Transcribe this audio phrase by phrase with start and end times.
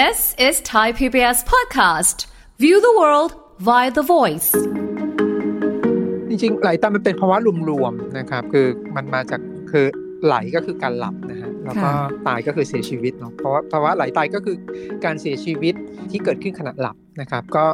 [0.00, 2.26] This is Thai PBS podcast.
[2.58, 3.30] View the world
[3.68, 4.50] via the voice.
[6.28, 7.36] จริงๆไหลตามันเป็นภาวะ
[7.70, 9.86] รวมๆนะครับ คือมันมาจากคือ
[10.24, 11.88] ไหลก็คือการหลับนะฮะแล้วก็
[12.26, 14.56] ตายก็คือเสียชีวิตเนาะเพราะว่าภาวะไหลตายก็คือ
[15.04, 15.74] การเสียชีวิต
[16.10, 17.64] ที่เกิดขึ้นขณะหลับนะครับ ก็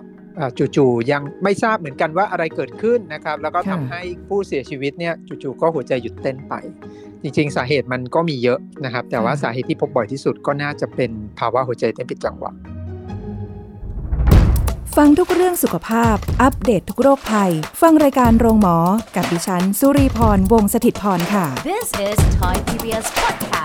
[0.77, 6.55] จู่ๆยังไม่ทราบเหมือนกันว่าอะไรเกิดขึ้นนะครับ แล้วก็ทำให้ผู้เสียชีวิตเนี่ยจู่ๆก็หัวใจหยุดเต้นไป
[7.23, 12.53] จริงๆ สาเหตุมันก็มีเยอะนะครับ แต่ว่าสาเหตุที่พบบ่อยที่สุดก็น่าจะเป็นภาวะหัวใจเต้นผิดจังหวะ
[14.97, 18.77] ฟังทุกเรื่องสุขภาพ อัปเดตททุกโรคภัย ฟังรายการโรงหมอ
[19.17, 23.60] กับดิฉัน สุรีพร วงศิตพรค่ะ This is Thai PBS podcast.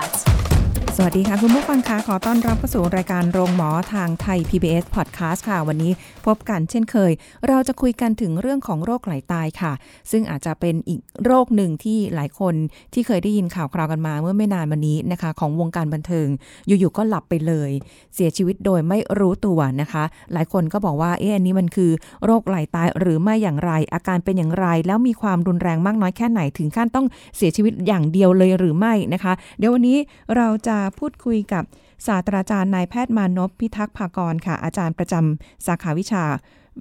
[0.98, 5.92] สวัสดีค่ะ คุณผู้ฟังคะขอต้อนรับเข้าสู่รายการโรงหมอทางไทย PBS Podcast ค่ะ วันนี้
[6.26, 7.12] พบกันเช่นเคย
[7.48, 9.72] เราจะคุยกันถึงเรื่องของโรคไหลตายค่ะ
[10.10, 12.54] ซึ่งอาจจะเป็นอีกโรคหนึ่งที่หลายคน
[12.92, 16.28] ที่เคยได้ยินข่าวคราวกันมาเมื่อไม่นานมานี้นะคะ ของวงการบันเทิง
[16.66, 17.70] อยู่ๆก็หลับไปเลย
[18.14, 21.90] เสียชีวิตโดยไม่รู้ตัวนะคะ หลายคนก็บอกว่าเอ๊ะอันนี้มันคือ
[22.24, 29.98] โรคไหลตายหรือไม่อย่างไร อาการเป็นอย่างไร แล้วมีความรุนแรงมากน้อยแค่ไหนถึงขั้นต้องเสียชีวิตอย่างเดียวเลยหรือไม่นะคะ เดี๋ยววันนี้
[30.36, 31.64] เราจะพูดคุยกับ
[32.06, 36.24] ศาสตราจารย์นายแพทย์มานพพิทักษ์ภากรค่ะ อาจารย์ประจำสาขาวิชา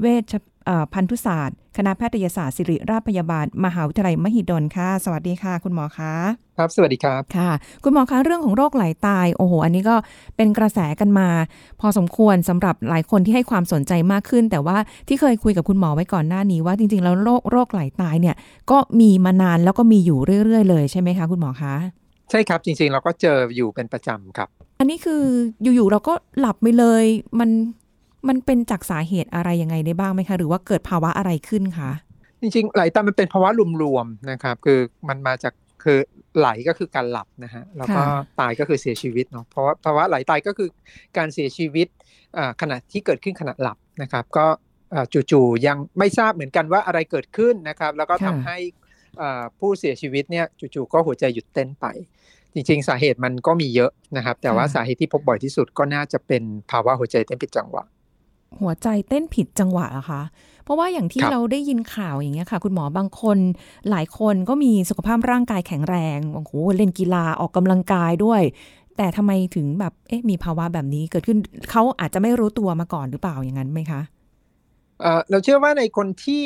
[0.02, 0.34] เวช
[0.94, 6.14] พันธุศาสตร์ คณะแพทยศาสตร์ศิริราชพยาบาล มหาวิทยาลัยมหิดลค่ะ สวัสดีค่ะ คุณหมอคะ
[6.58, 7.52] ครับ สวัสดีครับค่ะ
[7.84, 9.96] คุณหมอคะเรื่องของโรคไหลตายโอ้โห อันนี้ก็
[10.36, 11.28] เป็นกระแสกันมา
[11.82, 18.36] พอสมควรสำหรับหลายคนที่ให้ความสนใจมากขึ้น แต่ว่าที่เคยคุยกับคุณหมอไว้ก่อนหน้านี้ว่าจริงๆแล้วโรคโรคไหลตายเนี่ย
[18.72, 21.76] ก็มีมานานแล้วก็มีอยู่เรื่อย ๆ เลยใช่ไหมคะคุณหมอคะ
[22.32, 25.24] ใช่ครับจริงๆ เราก็เจออยู่เป็นประจำครับ อันนี้คือ
[25.62, 27.06] อยู่ๆเราก็หลับไปเลย
[27.40, 27.50] มัน
[28.28, 31.92] มันเป็นจากสาเหตุอะไรยังไงได้บ้างไหมคะ หรือว่าเกิดภาวะอะไรขึ้นคะ
[32.42, 33.50] จริงๆไหลตามันเป็นภาวะ
[33.84, 36.00] รวมๆนะครับ คือมันมาจากคือ
[36.38, 38.02] ไหลก็คือการหลับนะฮะแล้วก็
[38.40, 40.70] ตายก็คือเสียชีวิตเนาะเพราะว่าภาวะไหลตายก็คือ
[41.18, 41.88] การเสียชีวิต
[42.62, 44.46] ขณะที่เกิดขึ้นขณะหลับนะครับ ก็
[45.32, 48.58] จู่ๆยังไม่ทราบเหมือนกันว่าอะไรเกิดขึ้นนะครับ แล้วก็ทำให้
[49.60, 51.86] ผู้เสียชีวิตเนี่ยจู่ๆก็หัวใจหยุดเต้นไป
[52.54, 57.84] จริงๆ สาเหตุมันก็มีเยอะนะครับ แต่ว่าสาเหตุที่พบบ่อยที่สุดก็น่าจะเป็นภาวะหัวใจเต้นผิดจังหวะ
[58.62, 60.22] หัวใจเต้นผิดจังหวะอะคะ
[60.64, 63.38] เพราะว่าอย่างที่เราได้ยินข่าวอย่างเงี้ยค่ะ คุณหมอบางคน
[63.90, 68.42] หลายคนก็มีสุขภาพร่างกายแข็งแรงโอ้โหเล่นกีฬาออกกำลังกายด้วย
[68.98, 71.38] แต่ทำไมถึงแบบเอ๊ะมีภาวะแบบนี้เกิดขึ้น
[71.72, 74.02] เขาอาจจะไม่รู้ตัวมาก่อนหรือเปล่าอย่างนั้นไหมคะ
[75.30, 76.44] เราเชื่อว่าในคนที่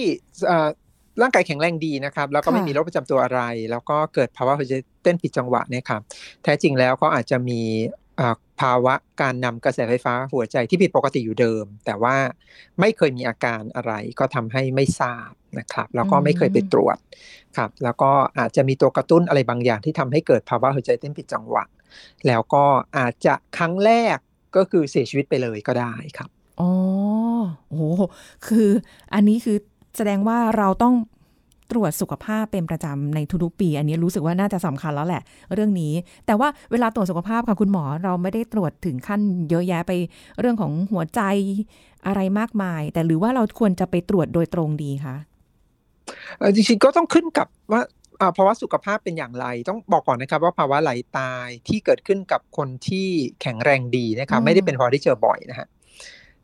[1.22, 3.42] ร่างกายแข็งแรงดีนะครับ แล้วก็ไม่มีโรคประจำตัวอะไร
[3.72, 6.02] แล้วก็เกิดภาวะหัวใจเต้นผิดจังหวะเนี่ยครับ
[6.44, 7.62] แท้จริงแล้วเขาอาจจะมี
[8.62, 12.16] ภาวะการนำกระแสไฟฟ้าหัวใจที่ผิดปกติอยู่เดิม แต่ว่า
[12.80, 16.98] ไม่เคยมีอาการอะไร ก็ทำให้ไม่ทราบนะครับ แล้วก็ไม่เคยไปตรวจ
[17.58, 21.64] ครับ แล้วก็อาจจะมีตัวกระตุ้นอะไรบางอย่างที่ทำให้เกิดภาวะหัวใจเต้นผิดจังหวะ
[22.28, 22.64] แล้วก็
[22.98, 24.18] อาจจะครั้งแรก
[24.56, 26.30] ก็คือเสียชีวิตไปเลยก็ได้ครับ
[26.60, 26.70] อ๋อ
[27.70, 27.90] โอ้
[28.48, 28.70] คือ
[29.14, 29.58] อันนี้คือ
[29.98, 30.96] แสดงว่าเราต้อง
[31.72, 35.22] ตรวจสุขภาพเป็นประจำในทุกๆปี อันนี้รู้สึกว่าน่าจะสำคัญแล้วแหละ
[35.54, 35.94] เรื่องนี้
[36.26, 39.92] แต่ว่าเวลาตรวจสุขภาพค่ะคุณหมอเราไม่ได้ตรวจถึงขั้นเยอะแยะไป
[40.40, 41.22] เรื่องของหัวใจ
[42.08, 45.16] อะไรมากมาย แต่หรือว่าเราควรจะไปตรวจโดยตรงดีคะ
[46.56, 47.82] จริงๆก็ต้องขึ้นกับว่า
[48.38, 53.08] ภาวะสุขภาพเป็นอย่างไร ต้องบอกก่อนนะครับว่าภาวะไหลตายที่เกิดขึ้นกับคนที่
[53.42, 55.68] แข็งแรงดีนะครับไม่ได้เป็นภาวะที่เจอบ่อยนะฮะ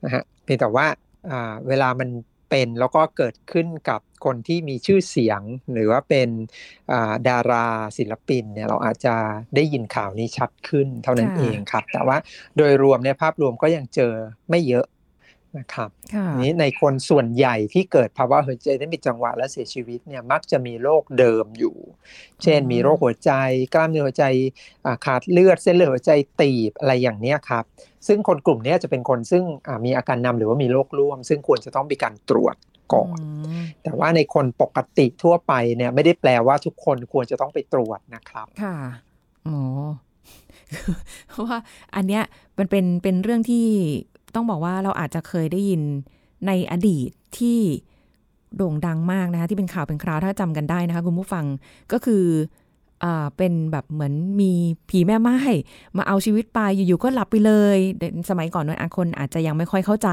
[0.03, 0.85] นะฮะเพียงแต่ว่า
[1.67, 2.09] เวลามัน
[2.55, 5.41] เป็นแล้วก็เกิดขึ้นกับคนที่มีชื่อเสียง
[5.73, 6.29] หรือว่าเป็น
[7.27, 7.67] ดารา
[7.97, 9.15] ศิลปินเนี่ยเราอาจจะ
[9.55, 12.17] ได้ยินข่าวนี้ชัดขึ้นเท่านั้นเองครับ แต่ว่า
[12.57, 14.13] โดยรวมในภาพรวมก็ยังเจอ
[14.49, 14.85] ไม่เยอะ
[15.59, 15.89] นะครับ
[16.43, 21.75] นี้ในคนส่วนใหญ่ที่เกิดภาวะหัวใจเต้นผิดจังหวะและเสียชีวิตเนี่ยมักจะมีโรคเดิมอยู่
[22.43, 23.31] เช่นมีโรคหัวใจ
[23.73, 24.25] กล้ามเนื้อหัวใจ
[25.05, 26.11] ขาดเลือดเส้นเลือดหัวใจ
[26.41, 27.63] ตีบอะไรอย่างนี้ครับ
[28.07, 29.43] ซึ่งคนกลุ่มนี้จะเป็นคนซึ่ง
[29.85, 32.55] มีอาการนำหรือว่ามีโรคร่วม ซึ่งควรจะต้องมีการตรวจ
[32.93, 33.17] ก่อน
[33.83, 38.75] แต่ว่าในคนปกติทั่วไปเนี่ยไม่ได้แปลว่าทุกคนควรจะต้องไปตรวจนะครับค่ะ
[39.47, 39.59] อ๋อ
[41.29, 41.57] เพราะว่า
[41.95, 42.23] อันเนี้ย
[42.57, 43.65] มันเป็นเป็นเรื่องที่
[44.35, 45.81] ต้องบอกว่าเราอาจจะเคยได้ยิน
[46.47, 47.59] ในอดีตที่
[48.55, 51.45] โด่งดังมากนะคะที่เป็นข่าวเป็นคราวถ้าจำกันได้นะคะคุณผู้ฟัง
[51.91, 52.23] ก็คือ
[53.37, 54.51] เป็นแบบเหมือนมี
[54.89, 55.37] ผีแม่ไม้
[55.97, 57.77] มาเอาชีวิตไปอยู่ๆก็หลับไปเลย
[58.29, 60.09] สมัยก่อนนั้นคนอาจจะยังไม่ค่อยเข้าใจ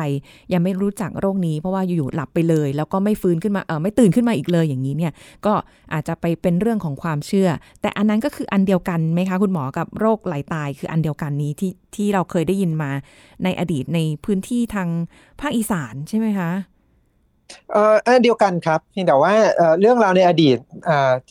[0.52, 5.12] ยังไม่รู้จักโรคนี้เพราะว่าอยู่ๆหลับไปเลย แล้วก็ไม่ฟื้นขึ้นมาเออไม่ตื่นขึ้นมาอีกเลยอย่างนี้เนี่ย
[5.46, 5.52] ก็
[5.92, 7.48] อาจจะไปเป็นเรื่องของความเชื่อ
[7.80, 12.90] แต่อันนั้นก็คืออันเดียวกันไหมคะคุณหมอกับโรคไหลตายคืออันเดียวกันนี้ที่ที่เราเคยได้ยินมา
[13.44, 14.88] ในอดีตในพื้นที่ทาง
[15.40, 16.50] ภาคอีสานใช่ไหมคะ
[17.72, 17.82] เอ่
[18.14, 19.34] อเดียวกันครับเพียงแต่ว่า
[19.80, 20.58] เรื่องราวในอดีต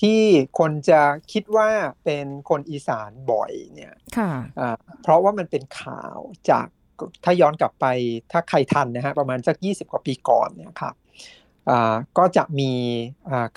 [0.01, 0.19] ที่
[0.59, 1.01] คนจะ
[1.31, 1.69] คิดว่า
[2.03, 3.93] เป็นคนอีสานบ่อยเนี่ย
[5.01, 6.17] เพราะว่ามันเป็นข่าว
[6.49, 6.67] จาก
[7.23, 7.85] ถ้าย้อนกลับไป
[8.31, 10.95] ถ้าใครทันนะฮะประมาณสักยี่สิบกว่าปีก่อนเนี่ยครับ
[12.17, 12.71] ก็จะมี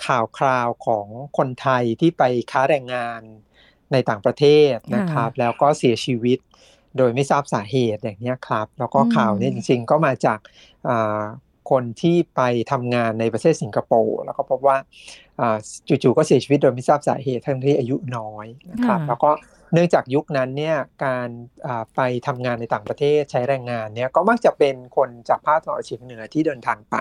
[0.07, 1.07] ข่าวคราวของ
[1.39, 3.21] คนไทยที่ไปค้าแรงงาน
[3.93, 6.39] ในต่างประเทศนะครับ แล้วก็เสียชีวิต
[6.97, 10.39] โดยไม่ทราบสาเหตุอย่างนี้ครับ แล้วก็ข่าวนี้จริง ๆ ก็มาจาก
[11.71, 12.41] คนที่ไป
[12.73, 14.77] ทำงานในประเทศสิงคโปร์แล้วก็พบว่า
[15.89, 19.31] จู่ๆก็เสียชีวิตโดยไม่ทราบสาเหตุทั้งที่อายุน้อยนะครับแล้วก็
[19.73, 21.29] เนื่องจากยุคนั้นเนี่ยการ
[21.97, 26.97] ไปทำงานในต่างประเทศใช้แรงงานเนี่ยก็มักจะเป็นคนจากภาคตะวันออกเฉียงเหนือที่เดินทางไป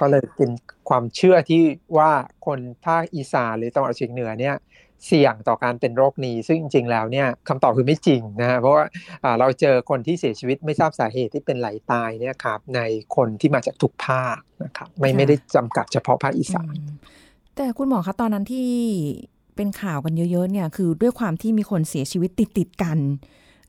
[0.00, 0.50] ก็เลยเป็น
[0.88, 1.62] ความเชื่อที่
[1.98, 2.10] ว่า
[2.46, 4.56] คนภาคอีสานหรือตะวันออกเฉียงเหนือเนี่ย
[5.06, 8.84] เสี่ยงต่อการเป็นโรคนี้ซึ่งจริงๆ แล้วเนี่ยคำตอบคือไม่จริงนะฮะเพราะว่า
[9.40, 12.80] เราเจอคนที่เสียชีวิตไม่ทราบสาเหตุที่เป็นไหลตายเนี่ยครับใน
[13.16, 16.74] คนที่มาจากทุกภาคนะครับไม่ไม่ได้จำกัดเฉพาะภาคอีสาน
[17.56, 18.70] แต่คุณหมอคะตอนนั้นที่
[19.56, 22.98] เป็นข่าวกันเยอะๆเนี่ยคือด้วยความที่มีคนเสียชีวิตติดติดกัน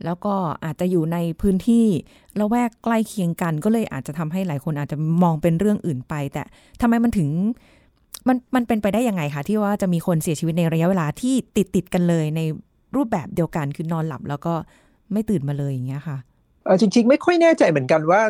[0.06, 0.34] แล้วก็
[0.66, 1.86] อาจจะอยู่ในพื้นที่
[2.40, 6.44] ละแวกใกล้เคียงกัน ก็เลยอาจจะทำให้หลายคนอาจจะมองเป็นเรื่องอื่นไป แต่
[6.82, 7.30] ทำไมมันถึง
[8.28, 12.42] มันมันเป็นไปได้ยังไงคะที่ว่าจะมีคนเสียชีวิตในระยะเวลาที่ติดติดกันเลยใน
[12.96, 14.54] รูปแบบเดียวกันคือนอนหลับแล้วก็
[15.14, 16.18] ไม่ตื่นมาเลยอย่างเงี้ยค่ะ
[16.80, 18.22] จริงๆ ไม่ค่อยแน่ใจเหมือนกันว่า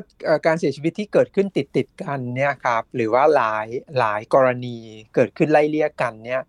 [0.45, 3.67] การเสียชีวิตที่เกิดขึ้นติดติดกันเนี่ยครับหรือว่าหลาย
[3.99, 4.77] หลายกรณี
[5.15, 6.41] เกิดขึ้นไล่เลี่ยกันเนี่ย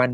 [0.00, 0.10] มัน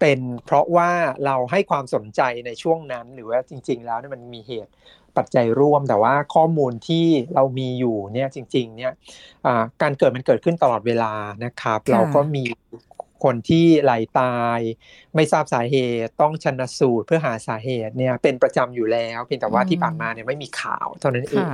[0.00, 0.90] เป็นเพราะว่า
[1.24, 4.72] เราให้ความสนใจในช่วงนั้น หรือว่าจริง ๆ แล้วมันมีเหตุ
[5.18, 8.92] ปัจจัยร่วม แต่ว่าข้อมูลที่เรามีอยู่เนี่ยจริงๆเนี่ย
[9.82, 11.12] การเกิดมันเกิดขึ้นตลอดเวลา
[11.44, 12.44] นะครับ เราก็มี
[13.24, 14.60] คนที่ไหลตาย
[15.14, 21.46] ไม่ทราบสาเหตุต้องชันสูตรเพื่อหาสาเหตุเนี่ยเป็นประจำอยู่แล้ว เพียงแต่ว่าที่ผ่านมาเนี่ยไม่มีข่าวเท่านั้นเอง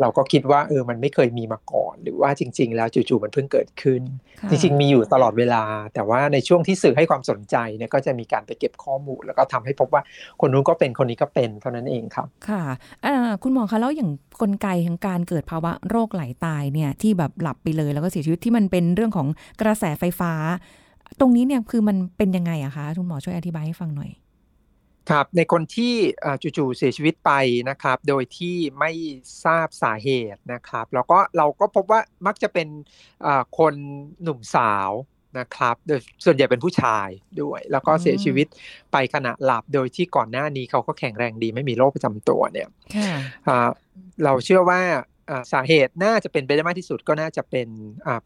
[0.00, 4.02] เราก็คิดว่าเออมันไม่เคยมีมาก่อน หรือว่าจริง ๆ แล้วจู่ๆมันเพิ่งเกิดขึ้น
[4.50, 5.62] จริง ๆ มีอยู่ตลอดเวลา
[5.94, 10.02] แต่ว่าในช่วงที่สื่อให้ความสนใจเนี่ยก็จะมีการไปเก็บข้อมูล แล้วก็ทำให้พบว่า
[10.40, 12.62] คนนู้นก็เป็นคนนี้ก็เป็นเท่านั้นเองครับ ค่ะ
[13.42, 14.10] คุณหมอคะแล้วอย่าง
[14.42, 19.26] กลไกของการเกิดภาวะโรคไหลตายเนี่ยที่แบบหลับไปเลยแล้วก็เสียชีวิตที่มันเป็นเรื่องของ
[19.60, 20.32] กระแสไฟฟ้า
[21.20, 24.10] ตรงนี้เนี่ยคือมันเป็นยังไงอะคะคุณหมอช่วยอธิบายให้ฟังหน่อย
[25.10, 25.94] ครับในคนที่
[26.42, 27.32] จู่ๆเสียชีวิตไป
[27.70, 28.92] นะครับ โดยที่ไม่
[29.44, 32.68] ทราบสาเหตุนะครับ แล้วก็เราก็พบว่ามักจะเป็น
[33.58, 33.74] คน
[34.22, 34.90] หนุ่มสาว
[35.38, 37.08] นะครับโดยส่วนใหญ่เป็นผู้ชาย
[37.42, 38.46] ด้วย แล้วก็เสียชีวิต
[38.92, 42.68] ไปขณะหลับโดยที่ก่อนหน้านี้เขาก็แข็งแรงดี ไม่มีโรคประจำตัวเนี่ย
[44.24, 44.80] เราเชื่อว่า
[45.52, 47.68] สาเหตุน่าจะเป็นไปได้มากที่สุดก็น่าจะเป็น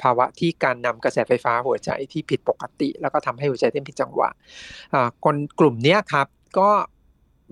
[0.03, 4.31] ภาวะที่การนำกระแสไฟฟ้าหัวใจที่ผิดปกติ แล้วก็ทำให้หัวใจเต้นผิดจังหวะ
[5.25, 6.27] คนกลุ่มนี้ครับ
[6.59, 6.71] ก็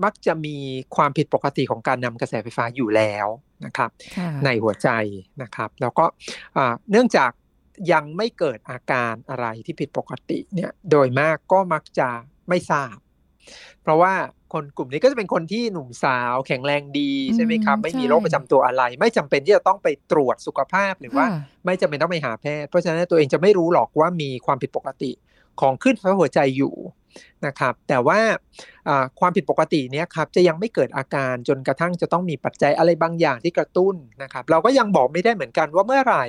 [0.05, 0.57] มักจะมี
[0.97, 3.27] ความผิดปกติของการนำกระแสไฟฟ้าอยู่แล้ว
[3.65, 3.91] นะครับ
[4.45, 4.89] ในหัวใจ
[5.43, 6.05] นะครับ แล้วก็
[6.91, 7.31] เนื่องจาก
[7.93, 12.09] ยังไม่เกิดอาการอะไรที่ผิดปกติเนี่ยโดยมากก็มักจะ
[12.49, 12.97] ไม่ทราบ
[13.83, 14.13] เพราะว่า
[14.53, 21.27] คนกลุ่มนี้ก็จะเป็นคนที่หนุ่มสาวแข็งแรงดีใช่ไหมครับ ไม่มีโรคประจำตัวอะไร ไม่จำเป็นที่จะต้องไปตรวจสุขภาพหรือว่า
[21.67, 25.11] ไม่จำเป็นต้องไปหาแพทย์เพราะฉะนั้นตัวเองจะไม่รู้หรอกว่ามีความผิดปกติ
[25.61, 26.75] ของขึ้นไฟหัวใจอยู่
[27.47, 28.19] นะครับ แต่ว่า
[29.21, 36.25] ความผิดปกติเนี้ยครับจะยังไม่เกิดอาการจนกระทั่งจะต้องมีปัจจัยอะไรบางอย่างที่กระตุ้นนะครับ เราก็ยังบอกไม่ได้เหมือนกันว่าเมื่อไหร่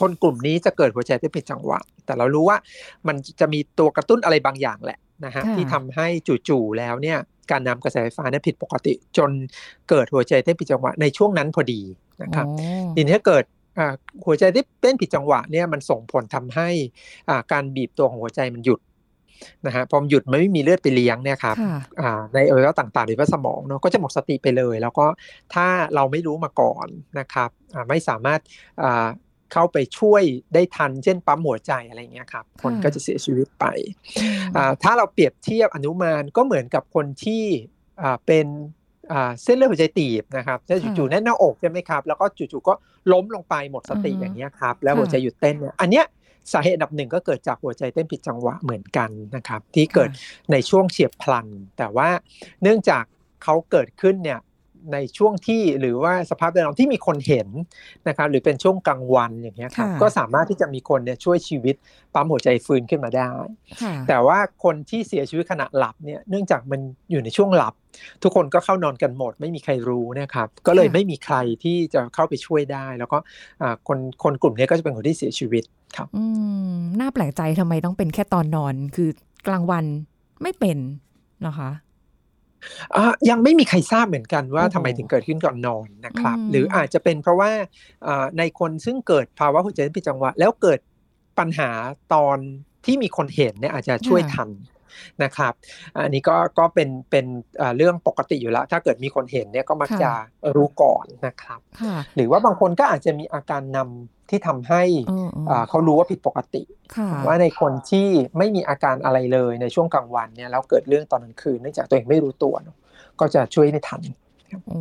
[0.00, 2.58] คนกลุ่มนี้จะเกิดหัวใจเต้นผิดจังหวะ แต่เรารู้ว่า
[3.06, 6.06] มันจะมีตัวกระตุ้นอะไรบางอย่างแหละนะฮะที่ทำให้
[6.48, 7.18] จู่ๆแล้วเนี่ย
[7.50, 9.30] การนำกระแสไฟฟ้าเนี่ยผิดปกติ จน
[9.88, 11.82] เกิดหัวใจเต้นผิดจังหวะในช่วงนั้นพอดี
[12.22, 12.46] นะครับ
[12.96, 13.44] ทีนี้ถ้าเกิด
[14.26, 16.68] หัวใจที่เต้นผิดจังหวะเนี่ยมันส่งผลทำให้
[17.52, 18.80] การบีบตัวของหัวใจมันหยุด
[19.66, 21.56] นะฮะพอหยุดไม่มีเลือดไปเลี้ยงเนี่ยครับ
[22.34, 25.06] ในอวัยวะต่างๆในสมองเนาะก็จะหมดสติไปเลย แล้วก็
[25.54, 26.86] ถ้าเราไม่รู้มาก่อน
[27.18, 27.50] นะครับ
[27.88, 28.40] ไม่สามารถ
[29.52, 30.22] เข้าไปช่วย
[30.54, 33.64] ได้ทัน เช่นปั๊มหัวใจอะไรเงี้ยครับคนก็จะเสียชีวิตไป
[34.82, 37.44] ถ้าเราเปรียบเทียบอนุมานก็เหมือนกับคนที่
[38.26, 38.46] เป็น
[39.42, 42.74] เส้นเลือดหัวใจตีบนะครับจะจู่ๆแน่นหน้าอกใช่ไหมครับ แล้วก็จู่ๆก็
[43.12, 46.04] ล้มลงไปหมดสติอย่างเงี้ยครับ แล้วหัวใจหยุดเต้นเนี่ยอันเนี้ย
[46.52, 50.10] สาเหตุอันดับหนึ่งก็เกิดจากหัวใจเต้นผิดจังหวะเหมือนกันนะครับ ที่เกิด
[50.52, 51.46] ในช่วงเฉียบพลัน
[51.78, 52.08] แต่ว่า
[52.62, 53.04] เนื่องจาก
[53.42, 54.38] เขาเกิดขึ้นเนี่ย
[54.92, 57.48] ในช่วงที่หรือว่าสภาพแวดล้อมที่มีคนเห็น
[58.08, 61.74] นะครับหรือเป็นช่วงกลางวันอย่างเงี้ยครับก็สามารถที่จะมีคนเนี่ยช่วยชีวิต
[62.14, 63.28] ปั๊มหัวใจฟื้นขึ้นมาได้
[64.08, 67.74] แต่ว่าคนที่เสียชีวิตขณะหลับเนี่ยเนื่องจากมันอยู่ในช่วงหลับ
[68.22, 73.18] ทุกคนก็เข้านอนกันหมด ไม่มีใครรู้นะครับก็เลยไม่มีใครที่จะเข้าไปช่วยได้ แล้วก็
[73.88, 75.64] คนคนกลุ่มนี้ก็จะเป็นคนที่เสียชีวิต
[75.96, 76.24] ครับอื
[76.72, 79.10] มน่าแปลกใจทำไมต้องเป็นแค่ตอนนอนคือ
[79.46, 79.84] กลางวัน
[80.42, 80.78] ไม่เป็น
[81.46, 81.70] นะคะ
[83.30, 87.50] ยังไม่มีใครทราบเหมือนกันว่าทำไมถึงเกิดขึ้นก่อนนอนนะครับ หรืออาจจะเป็นเพราะว่า
[88.38, 90.78] ในคนซึ่งเกิดภาวะหัวใจผิดจังหวะ แล้วเกิด
[91.38, 91.70] ปัญหา
[92.14, 92.36] ตอน
[92.84, 94.48] ที่มีคนเห็นเนี่ยอาจจะช่วยทัน
[95.22, 95.52] นะครับ
[96.04, 97.26] อันนี้ก็ก็เป็นเป็น
[97.76, 100.10] เรื่องปกติอยู่แล้ว ถ้าเกิดมีคนเห็นเนี่ยก็มักจะ
[100.56, 101.60] รู้ก่อนนะครับ
[102.16, 104.82] หรือว่าบางคนก็อาจจะมีอาการนำที่ทำให้
[105.68, 106.62] เขารู้ว่าผิดปกติ
[107.26, 112.54] ว่าในคนที่ไม่มีอาการอะไรเลยในช่วงกลางวันเนี่ยแล้วเกิดเรื่องตอนกลางคืนเนื่องจากตัวเองไม่รู้ตัว
[113.20, 114.00] ก็จะช่วยไม่ทัน
[114.66, 114.80] โอ้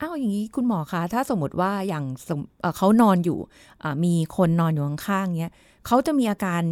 [0.00, 2.04] อ้าวอย่างนี้คุณหมอคะ ถ้าสมมติว่าอย่าง
[2.76, 3.38] เขานอนอยู่
[4.04, 5.52] มีคนนอนอยู่ข้างๆเนี้ย
[5.86, 6.62] เขาจะมีอาการ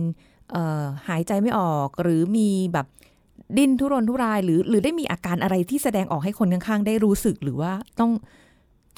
[1.09, 2.87] หายใจไม่ออกหรือมีแบบ
[3.56, 8.11] ดิ้นทุรนทุรายหรือ หรือได้มีอาการอะไรที่แสดงออกให้คนข้างๆ ได้รู้สึกหรือว่าต้อง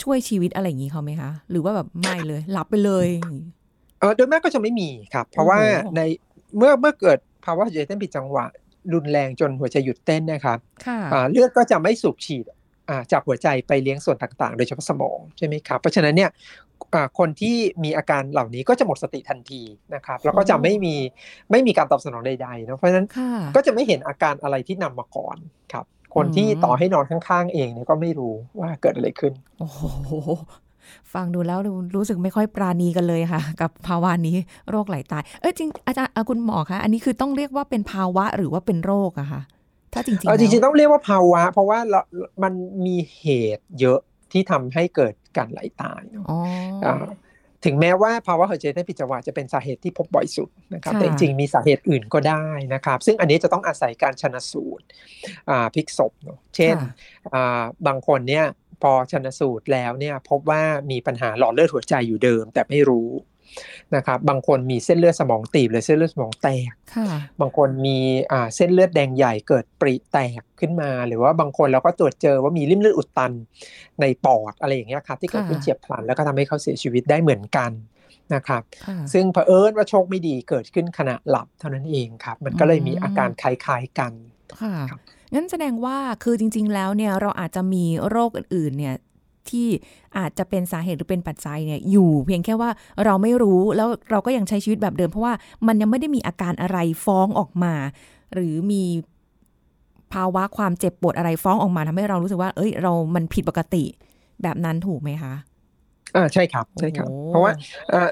[0.02, 3.08] ช่วยชีวิตอะไรอย่างนี้เขาไหมคะ หรือว่าแบบไม่เลย หลับไปเลย
[4.00, 5.58] เออโดยมากก็จะไม่มีครับ เพราะว่า
[5.96, 6.00] ใน
[6.56, 8.46] เมื่อเมื่อเกิดภาวะหัวใจเต้นผิดจังหวะ
[8.92, 10.58] รุนแรงจนหัวใจหยุดเต้นนะครับ
[11.30, 12.44] เลือดก็จะไม่สูบฉีด
[13.12, 16.30] จากหัวใจไปเลี้ยงส่วนต่างๆ โดยเฉพาะสมองใช่ไหมครับ เพราะฉะนั้นเนี่ย
[17.18, 19.62] คนที่มีอาการเหล่านี้ก็จะหมดสติทันที
[19.94, 20.94] นะครับ แล้วก็จะไม่มี
[21.50, 23.06] ไม่มีการตอบสนองใดๆนะเพราะฉะนั้น
[23.56, 25.36] ก็จะไม่เห็นอาการอะไรที่นำมาก่อน
[25.72, 29.80] ครับ คนที่ต่อให้นอนข้างๆ เองเนี่ยก็ไม่รู้ว่าเกิดอะไรขึ้น โอ้โห
[31.14, 31.58] ฟังดูแล้ว
[31.96, 34.36] รู้สึกไม่ค่อยปราณีกันเลยค่ะ กับภาวะนี้
[34.70, 39.42] โรคไหลตายเออจริงอาจารย์คุณหมอคะอันนี้คือต้องเรียกว่าเป็นภาวะหรือว่าเป็นโรคอะคะ
[39.92, 41.78] ถ้าจริงๆจริงๆต้องเรียกว่าภาวะ เพราะว่า
[42.42, 42.52] มัน
[42.86, 43.26] มีเห
[43.56, 43.98] ตุเยอะ
[44.32, 46.02] ที่ทำให้เกิด การไหลตาย
[47.64, 54.84] ถึงแม้ว่าภาวะหัวใจเต้นผิดจังหวะจะเป็นสาเหตุที่พบบ่อยสุดนะครับแต่จริงๆมีสาเหตุอื่นก็ได้นะครับ ซึ่งอันนี้จะต้องอาศัยการชนสูตร
[55.74, 56.76] พลิกศพเนาะเช่น
[57.86, 58.46] บางคนเนี่ย
[58.82, 63.08] พอชนสูตรแล้วเนี่ยพบว่ามีปัญหาหลอดเลือดหัวใจอยู่เดิมแต่ไม่รู้
[63.96, 66.72] นะครับบางคนมีเส้นเลือดสมองตีบหรือเส้นเลือดสมองแตก
[67.40, 67.98] บางคนมี
[68.56, 73.32] เส้นเลือดแดงใหญ่เกิดปริแตกขึ้นมา หรือว่าบางคนเราก็ตรวจเจอว่ามีริ่มเลือดอุดตัน
[74.00, 77.72] ในปอดอะไรอย่างเงี้ยครับที่เกิดขึ้นเฉียบพลันแล้วก็ทำให้เขาเสียชีวิตได้เหมือนกัน
[78.34, 78.62] นะครับ
[79.12, 84.12] ซึ่งเผอิญว่าโชคไม่ดีเกิดขึ้นขณะหลับเท่านั้นเองครับ มันก็เลยมีอาการคล้าย ๆกัน
[84.60, 84.74] ค่ะ
[85.34, 88.94] งั้นแสดงว่าคือจริง ๆ แล้วเนี่ยเราอาจจะมีโรคอื่นๆเนี่ย
[89.50, 89.68] ที่
[90.18, 92.70] อาจจะเป็นสาเหตุหรือเป็นปัจจัยเนี่ยอยู่ เพียงแค่ว่า
[93.04, 95.34] เราไม่รู้แล้วเราก็ยังใช้ชีวิตแบบเดิม เพราะว่า
[95.66, 97.74] มันยังไม่ได้มีอาการอะไรฟ้องออกมา
[98.34, 98.82] หรือมี
[100.12, 103.84] ภาวะความเจ็บปวดอะไรฟ้องออกมาทำให้เรารู้สึกว่า เอ้ยเรามันผิดปกติ
[104.42, 105.34] แบบนั้นถูกไหมคะ
[106.16, 107.52] อ่าใช่ครับใช่ครับ เพราะว่า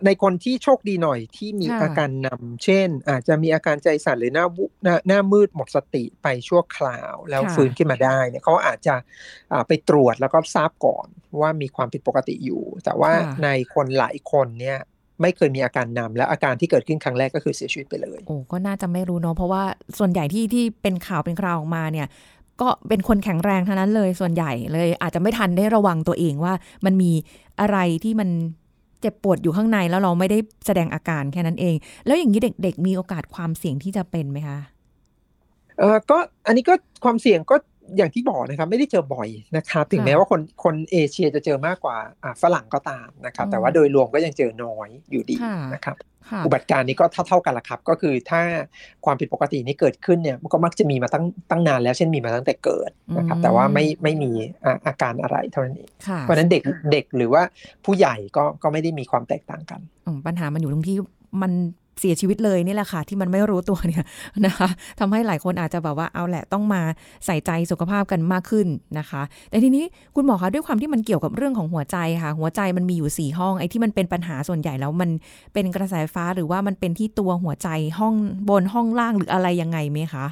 [0.06, 4.46] ในคนที่โชคดีหน่อยที่มีอาการนำเช่น อาจจะมีอาการใจสั่นหรือหน้า
[4.84, 8.94] หน้าหน้ามืดหมดสติไปชั่วคราวแล้วฟื้นขึ้นมาได้เนี่ยเขาอาจจะ
[9.68, 11.06] ไปตรวจแล้วก็ทราบก่อน
[11.40, 13.12] ว่ามีความผิดปกติอยู่ แต่ว่า
[13.44, 14.78] ในคนหลายคนเนี่ย
[15.22, 19.62] ไม่เคยมีอาการนำแล้วอาการที่เกิดขึ้นครั้งแรกก็คือเสียชีวิตไปเลย โอ้ก็น่าจะไม่รู้เนาะเพราะว่า
[19.98, 22.06] ส่วนใหญ่ที่ที่เป็นข่าวเป็นคราวออกมาเนี่ย
[22.60, 26.54] ก็เป็นคนแข็งแรงเท่านั้นเลยส่วนใหญ่เลยอาจจะไม่ทันได้ระวังตัวเองว่า
[26.84, 27.10] มันมี
[27.60, 28.28] อะไรที่มัน
[29.00, 31.74] เจ็บปวดอยู่ข้างในแล้วเราไม่ได้แสดงอาการแค่นั้นเอง
[32.06, 34.58] แล้วอย่างนี้เด็ก ๆ มีโอกาสความเสี่ยงที่จะเป็นไหมคะ
[35.78, 37.56] เออก็อันนี้ก็ความเสี่ยงก็
[37.96, 41.96] อย่างที่บอกนะครับไม่ได้เจอบ่อยนะครับถึงแม้ว่าคนคนเอเชียจะเจอมากกว่า
[42.42, 45.36] ฝรั่งก็ตามนะครับแต่ว่าโดยรวมก็ยังเจอน้อยอยู่ดี
[45.74, 45.96] นะครับ
[46.44, 48.40] อุบัติการนี้ก็เท่าเท่ากันละครับ ก็คือถ้า
[49.04, 54.32] ความผิดปกตินี้เกิดขึ้นเนี่ยมันก็มักจะมีมาตั้งตั้งนานแล้วเช่นมีมาตั้งแต่เกิดนะครับแต่ว่าไม่ไม่มี
[54.86, 56.62] อาการอะไรเท่านั้นเองเพราะนั้นเด็ก
[56.92, 57.42] เด็กหรือว่า
[57.84, 59.80] ผู้ใหญ่ก็ก็ไม่ได้มีความแตกต่างกัน
[60.26, 60.96] ปัญหามันอยู่ตรงที่
[61.42, 61.52] มัน
[62.00, 64.04] เสียชีวิตเลยนี่แหละค่ะ ที่มันไม่รู้ตัวเนี่ย
[64.46, 64.68] นะคะ
[65.00, 66.82] ทำให้หลายคนอาจจะแบบว่าเอาแหละต้องมา
[67.26, 68.66] ใส่ใจสุขภาพกันมากขึ้น
[68.98, 69.84] นะคะ แต่ทีนี้
[70.14, 75.10] คุณหมอคะด้วยความที่มันเกี่ยวกับเรื่องของหัวใจค่ะ หัวใจมันมีอยู่สี่ห้องไอ้ที่มันเป็นปัญหาส่วนใหญ่แล้วมัน
[75.54, 77.68] เป็นกระแสฟ้าหรือว่ามันเป็นที่ตัวหัวใจ
[77.98, 78.14] ห้อง
[78.48, 80.26] บนห้องล่างหรืออะไรยังไงไหมคะ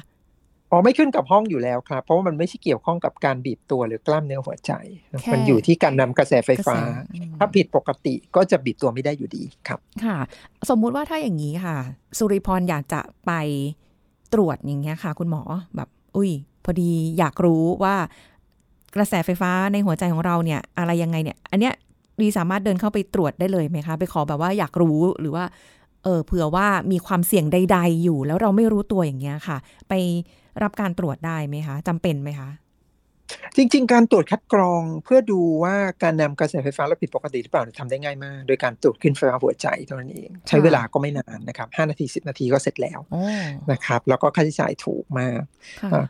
[0.71, 4.71] อ๋อไม่ขึ้นกับห้องอยู่แล้วครับ เพราะว่ามันไม่ใช่เกี่ยวข้องกับการบีบตัวหรือกล้ามเนื้อหัวใจ
[5.33, 6.77] มันอยู่ที่การนำกระแสไฟฟ้า
[7.39, 10.17] ถ้าผิดปกติก็จะบีบตัวไม่ได้อยู่ดีครับ ค่ะ
[10.69, 11.77] สมมุติว่าถ้าอย่างนี้ค่ะ
[12.17, 13.31] สุริพรอยากจะไป
[14.33, 15.41] ตรวจอย่างเงี้ยค่ะ คุณหมอ
[15.75, 16.31] แบบ อุ้ย
[16.65, 17.95] พอดีอยากรู้ว่า
[18.95, 21.73] กระแสไฟฟ้าในหัวใจของเราเนี่ย อะไรยังไงเนี่ย อันเนี้ย
[22.21, 25.45] ดีสามารถเดินเข้าไปตรวจได้เลยไหมคะ ไปขอแบบว่าอยากรู้หรือว่า
[26.03, 29.57] เออเผื่อว่ามีความเสี่ยงใด ๆ อยู่ แล้วเราไม่รู้ตัวอย่างเงี้ยค่ะ
[29.89, 29.93] ไป
[30.63, 32.49] รับการตรวจได้ไหมคะจำเป็นไหมคะ
[33.57, 42.99] จริง ๆ การตรวจคัดกรองเพื่อดูว่าการนำกระแสไฟฟ้าเราผิดปกติหรือเปล่าทำได้ง่ายมาก โดยการตรวจขึ้นไฟฟ้าหัวใจเท่านั้นเองใช้เวลาก็ไม่นานนะครับ5นาที10นาทีก็เสร็จแล้ว
[43.71, 45.41] นะครับแล้วก็ค่าใช้จ่ายถูกมาก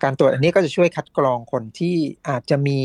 [0.03, 1.95] การตรวจอันนี้ก็จะช่วยคัดกรองคนที่
[2.29, 2.79] อาจจะมี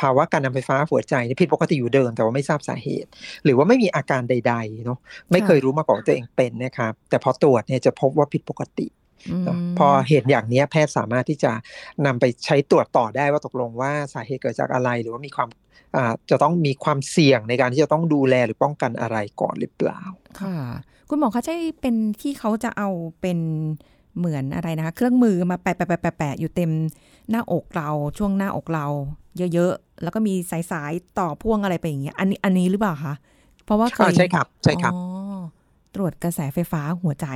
[0.00, 3.08] ภาวะการนำไฟฟ้าหัวใจผิดปกติอยู่เดิมแต่ว่าไม่ทราบสาเหตุ
[3.44, 4.98] หรือว่าไม่มีอาการใดๆเนาะ
[5.32, 8.86] ไม่เคยรู้มาก่อนตัวเองเป็นนะครับแต่พอตรวจเนี่ยจะพบว่าผิดปกติ
[9.78, 11.52] พอเห็นอย่างนี้แพทย์สามารถที่จะ
[12.06, 15.48] นำไปใช้ตรวจต่อได้ว่าตกลงว่าสาเหตุเกิดจากอะไร หรือว่ามีความ
[16.30, 20.00] จะต้องมีความเสี่ยงในการที่จะต้องดูแลหรือป้องกันอะไรก่อนหรือเปล่า
[20.40, 20.56] ค่ะ
[21.08, 22.88] คุณหมอคะใช่เป็นที่เขาจะเอา
[23.20, 23.38] เป็น
[24.18, 26.70] เหมือนอะไรนะคะ เครื่องมือมาแปะแปะแปะแปะแปะอยู่เต็ม
[27.30, 28.86] หน้าอกเราช่วงหน้าอกเรา
[29.54, 33.14] เยอะๆ แล้วก็มีสายสายๆต่อพ่วงอะไรไปอย่างเงี้ยอันนี้อันนี้หรือเปล่าคะ
[33.64, 35.38] เพราะว่าเคอ่ายใช่ครับใช่ครับอ๋อ
[35.94, 37.26] ตรวจกระแสไฟฟ้าหัวใจ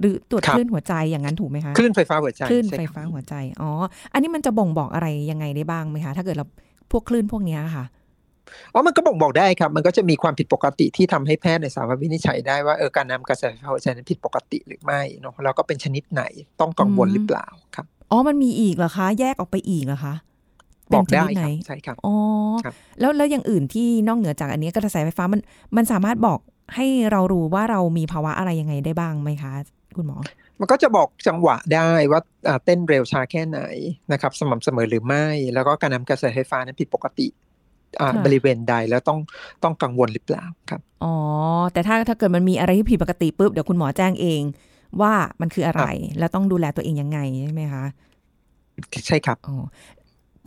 [0.00, 3.70] หรือตรวจครับคลื่นหัวใจอย่างนั้นถูกไหมคะคลื่นไฟฟ้าหัวใจคลื่นใช่ไฟครับฟ้าหัวใจอ๋อ
[4.12, 6.46] อันนี้มันจะบ่งบอกอะไรยังไงได้บ้างไหมคะถ้าเกิดเรา
[6.90, 7.84] พวกคลื่นพวกเนี้ยค่ะ
[8.72, 16.22] อ๋อมันก็บ่งบอกได้ครับ มันก็จะมีความผิดปกติที่ทำให้แพทย์ในยสามารถวินิจฉัยได้ว่าเออการนำกระแสไฟฟ้าหัวใจนั้นผิดปกติหรือไม่เนาะแล้วก็เป็นชนิดไหน
[16.60, 20.14] ต้องกังวลอืมหรือเปล่าครับอ๋อมันมีอีกเหรอคะ แยกออกไปอีกเหรอคะ
[20.94, 22.14] บอกได้เป็นชนิดคไหนรับใช่ครับอ๋อ
[22.64, 25.40] ครับแล้วแล้วอย่างอื่นที่นอกเหนือจากอันนี้กระแสไฟฟ้ามัน
[25.76, 26.38] มันสามารถบอก
[26.74, 29.52] ให้เรารู้ว่าเรามีภาวะอะไรยังไงได้บ้างไหมคะ
[29.96, 30.18] คุณหมอ
[30.60, 33.60] มันก็จะบอกจังหวะได้ว่าอ่าเต้นเร็วช้าแค่ไหน
[34.12, 37.26] นะครับ สม่ำเสมอหรือไม่ แล้วก็การนำกระแสไฟฟ้านั้นผิดปกติ
[38.00, 39.18] อ่าค่ะบริเวณใดแล้วต้อง
[39.62, 41.14] ต้องกังวลหรือเปล่าครับ อ๋อ
[41.72, 44.42] แต่ถ้าถ้าเกิดมันมีอะไรที่ผิดปกติปุ๊บเดี๋ยวคุณหมอแจ้งเอง
[45.00, 45.84] ว่ามันคืออะไร
[46.18, 47.84] แล้วต้องดูแลตัวเองยังไงใช่ไหมคะ
[49.06, 49.56] ใช่ครับอ๋อ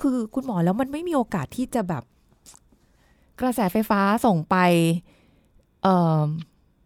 [0.02, 2.04] คือคุณหมอแล้วมันไม่มีโอกาสที่จะแบบ
[3.42, 4.56] กระแสไฟฟ้าส่งไป
[5.84, 6.22] เอ่อ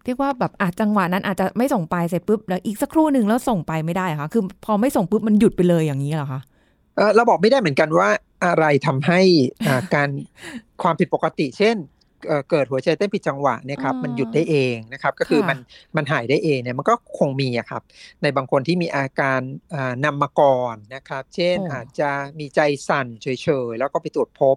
[0.06, 6.42] เรียกว่าแบบอาจจังหวะนั้นอาจจะไม่ส่งไปเสร็จปุ๊บแล้วอีกสักครู่หนึ่งแล้วส่งไปไม่ได้เหรอค่ะคือพอไม่ส่งปุ๊บมันหยุดไปเลยอย่างนี้เหรอคะ
[6.96, 8.10] เอ่อเราบอกไม่ได้เหมือนกันว่า
[8.46, 9.22] อะไรทำให้
[9.68, 10.10] อ่าการ
[10.82, 11.78] ความผิดปกติ เช่น
[12.28, 15.58] เอ่อเกิดหัวใจเต้นผิดจังหวะเนี่ยครับอ่ามัมันหยุดได้เองนะครับก็คือค่ะมัน
[15.96, 17.82] มันหายได้เองเนี่ยมันก็คงมีอะครับ
[18.22, 19.42] ในบางคนที่มีอาการ
[19.74, 23.28] อ่านำมาก่อนนะครับ เช่นโอ้อาจจะมีใจสั่นเฉ
[23.70, 24.56] ยๆแล้วก็ไปตรวจพบ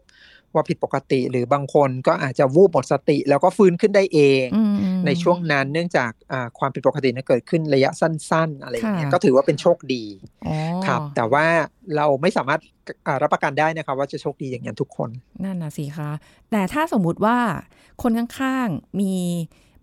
[0.55, 10.05] ว่าผิดปกติ หรือบางคนก็อาจจะวูบหมดสติ แล้วก็ฟื้นขึ้นได้เองอืมอืมในช่วงนั้นเนื่องจากอ่าความผิดปกตินั้นเกิดขึ้นระยะสั้น ๆ อะไรอย่างเงี้ยค่ะก็ถือว่าเป็นโชคดี
[10.47, 10.55] อ๋อ
[10.87, 11.47] ครับ แต่ว่า
[11.97, 12.61] เราไม่สามารถ
[13.07, 15.11] อ่ารับประกันได้นะครับว่าจะโชคดีอย่างนั้นทุกคน
[15.45, 16.11] นั่นนะสิคะ
[16.51, 17.39] แต่ถ้าสมมุติว่า
[18.03, 19.15] คนข้างๆมี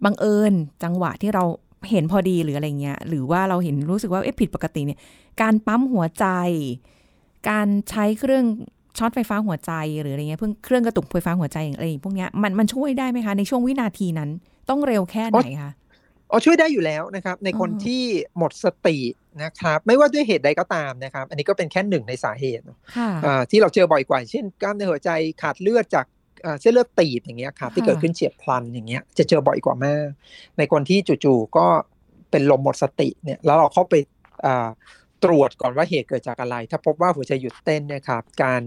[0.03, 1.43] บังเอิญจังหวะที่เรา
[1.89, 4.99] เห็นพอดีหรืออะไรเงี้ยหรือว่าเราเห็นรู้สึกว่าเอ๊ะผิดปกติเนี่ย
[5.41, 6.25] การปั๊มหัวใจ
[7.49, 8.45] การใช้เครื่อง
[8.97, 9.71] ช็อตไฟฟ้าหัวใจ
[10.01, 14.29] หรืออะไรเงี้ยเพิ่งเครื่องกระตุกไฟฟ้าหัวใจอะไรพวกเนี้ยมันมันช่วยได้ไหมคะ ในช่วงวินาทีนั้น
[14.69, 15.71] ต้องเร็วแค่ไหนคะ
[16.31, 18.03] อ๋อช่วยได้อยู่แล้วนะครับ ในคนอือฮึที่
[18.37, 18.97] หมดสติ
[19.43, 26.05] นะครับ ไม่ว่าด้วยเหตุใดก็ตามนะครับ อันนี้ก็เป็นแค่หนึ่งในสาเหตุเนอะค่ะอ่าที่เราเจอบ่อยกว่า เช่นกล้ามเนื้อหัวใจขาดเลือดจาก
[26.45, 30.07] อ่าเส้นเลือดตีบอย่างเงี้ยครับที่ค่ะเกิดขึ้นเฉียบพลันอย่างเงี้ยจะเจอบ่อยกว่ามาก
[30.57, 31.65] ในคนที่จู่ๆก็
[32.31, 33.93] เป็นลมหมดสติเนี่ยแล้วเราเข้าไป
[34.45, 34.67] อ่า
[35.23, 38.61] ตรวจก่อนว่าเหตุเกิดจากอะไร ถ้าพบว่าหัวใจหยุดเต้นเนะครับการ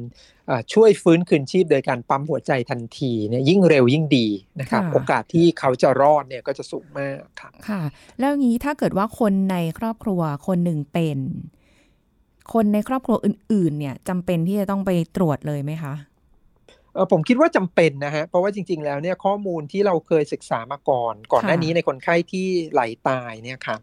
[0.51, 4.27] อ่าช่วยฟื้นคืนชีพโดยการปั๊มหัวใจทันทีเนี่ยยิ่งเร็วยิ่งดี
[4.61, 7.83] นะครับค่ะโอกาสที่เขาจะรอดเนี่ยก็จะสูงมากครับค่ะ
[8.21, 11.19] แล้วอย่างนี้ถ้าเกิดว่าคนในครอบครัวคนหนึ่งเป็น
[12.53, 16.14] คนในครอบครัวอื่น ๆ เนี่ยจำเป็นที่จะต้องไปตรวจเลยไหมคะเออ
[17.13, 23.81] ผมคิดว่าจำเป็นนะฮะเพราะว่าจริง ๆ แล้วเนี่ยข้อมูลที่เราเคยศึกษามาก่อน ก่อนหน้าค่ะนี้ในคนไข้ที่ไหลตายเนี่ยครับ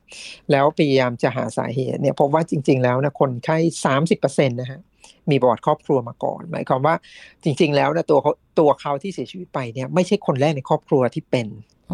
[0.51, 4.79] แล้วพยายามจะหาสาเหตุเนี่ยพบว่าจริง ๆ แล้วนะคนไข้สามสิบเปอร์เซ็นต์นะฮะ
[5.31, 6.95] มีประวัติครอบครัวมาก่อน หมายความว่า
[7.43, 11.47] จริง ๆ แล้วนะตัวเขาตัวเขาที่เสียชีวิตไปเนี่ยไม่ใช่คนแรกในครอบครัวที่เป็น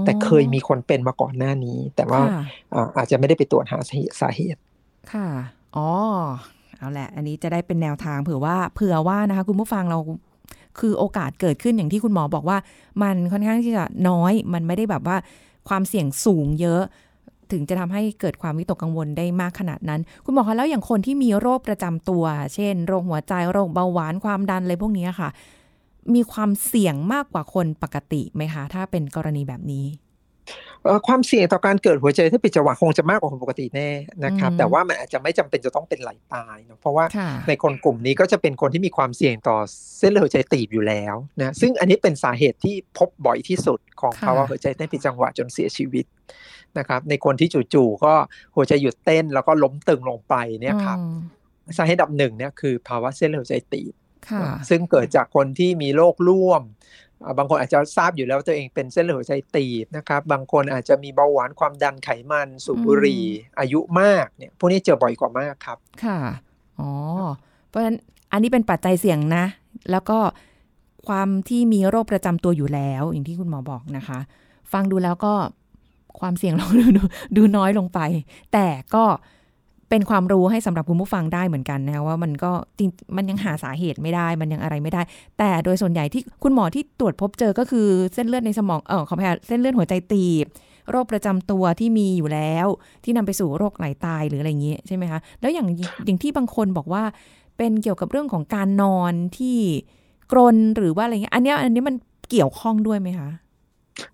[0.05, 2.41] แต่เคยมีคนเป็นมาก่อนหน้านี้ แต่ว่าค่ะ
[2.73, 4.59] อ่าอาจจะไม่ได้ไปตรวจหาสาเหตุสาเหตุ
[5.13, 5.27] ค่ะ
[5.75, 5.89] อ๋อ
[6.77, 9.99] เอาแหละ อันนี้จะได้เป็นแนวทางเผื่อว่าเผื่อว่านะคะคุณผู้ฟังเรา
[10.79, 12.57] คือโอกาสเกิดขึ้นอย่างที่คุณหมอบอกว่า
[13.03, 15.17] มันค่อนข้างที่จะน้อย มันไม่ได้แบบว่า
[15.69, 16.83] ความเสี่ยงสูงเยอะ
[17.51, 22.23] ถึงจะทำให้เกิดความวิตกกังวลได้มากขนาดนั้น คุณหมอคะแล้วอย่างคนที่มีโรคประจำตัว
[22.55, 25.29] เช่น โรคหัวใจโรคเบาหวานความดันอะไรพวกนี้ค่ะ
[26.13, 29.85] มีความเสี่ยงมากกว่าคนปกติไหมคะ ถ้าเป็นกรณีแบบนี้
[31.07, 33.89] ความเสี่ยงต่อการเกิดหัวใจที่ผิดจังหวะคงจะมากกว่าคนปกติแน่
[34.25, 39.57] นะครับอืมแต่ว่ามันอาจจะไม่จำเป็นจะต้องเป็นไหลตายเนอะเพราะว่าค่ะในคนกลุ่มนี้ก็จะเป็นคนที่มีความเสี่ยงต่อ
[39.97, 46.05] เส้นเลือดหัวใจตีบอยู่แล้วนะซึ่งอันนี้เป็นสาเหตุที่พบบ่อยที่สุดของค่ะภาวะหัวใจเต้นผิดจังหวะจนเสียชีวิต
[46.77, 48.13] นะครับ ในคนที่จู่ๆก็
[48.55, 51.19] หัวใจหยุดเต้นแล้วก็ล้มตึงลงไปเนี่ยครับอืม
[51.77, 53.93] สาเหตุอันดับหนึ่งเนี่ยคือภาวะเส้นเลือดหัวใจตีบ
[54.29, 57.06] ค่ะซึ่งเกิดจากคนที่มีโรคร่วมอ่า
[57.37, 63.23] บางคนอาจจะทราบอยู่แล้วว่าตัวเองเป็นเส้นเลือดหัวใจตีบนะครับ บางคนอาจจะมีเบาหวานความดันไขมันสูบบุหรี่
[63.59, 66.19] อายุมากเนี่ยพวกนี้เจอบ่อยกว่ามากครับ ค่ะ
[66.79, 66.91] อ๋อ
[67.67, 67.97] เพราะฉะนั้น
[68.31, 69.45] อันนี้เป็นปัจจัยเสี่ยงนะ
[69.91, 70.19] แล้วก็
[71.07, 74.19] ความที่มีโรคประจำตัวอยู่แล้ว อย่างที่คุณหมอบอกนะคะ
[74.73, 75.33] ฟังดูแล้วก็
[76.19, 77.01] ความเสี่ยงเราดูดู
[77.37, 77.99] ดูน้อยลงไป
[78.53, 79.03] แต่ก็
[79.89, 85.01] เป็นความรู้ให้สำหรับคุณผู้ฟังได้เหมือนกันนะคะว่ามันก็จริงมันยังหาสาเหตุไม่ได้ มันยังอะไรไม่ได้
[85.37, 90.45] แต่โดยส่วนใหญ่ที่คุณหมอที่ตรวจพบเจอก็คือเส้นเลือดในสมองเออขออภัยค่เส้นเลือดหัวใจตีบ
[90.91, 92.67] โรคประจำตัวที่มีอยู่แล้ว
[93.03, 95.67] ที่นำไปสู่โรคไหลตายหรืออะไรอย่างเงี้ยใช่ไหมคะแล้วอย่าง
[96.05, 97.03] อย่างที่บางคนบอกว่า
[97.57, 99.57] เป็นเกี่ยวกับเรื่องของการนอนที่
[100.31, 101.95] กรนหรือว่าอะไรเงี้ยอันนี้อันนี้มัน
[102.29, 103.29] เกี่ยวข้องด้วยไหมคะ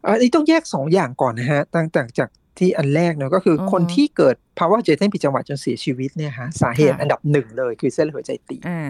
[0.05, 2.29] อันนี้ต้องแยกสองอย่างก่อนนะฮะตั้งแต่จาก
[2.59, 8.89] ที่อันแรกเนอะก็คือออฮึคนที่เกิดภาวะหัวใจเต้นผิดจังหวะจนเสียชีวิตเนี่ยฮะสาเหตุค่ะอันดับหนึ่งเลยคือเส้นเลือดหัวใจตีบอ่า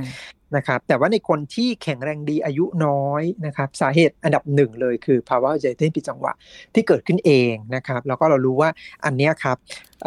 [0.56, 6.34] นะครับแต่ว่าในคนที่แข็งแรงดีอายุน้อยนะครับสาเหตุอันดับหนึ่งเลยคือภาวะหัวใจเต้นผิดจังหวะ
[6.74, 8.70] ที่เกิดขึ้นเองนะครับแล้วก็เรารู้ว่า
[9.06, 9.58] อันเนี้ยครับ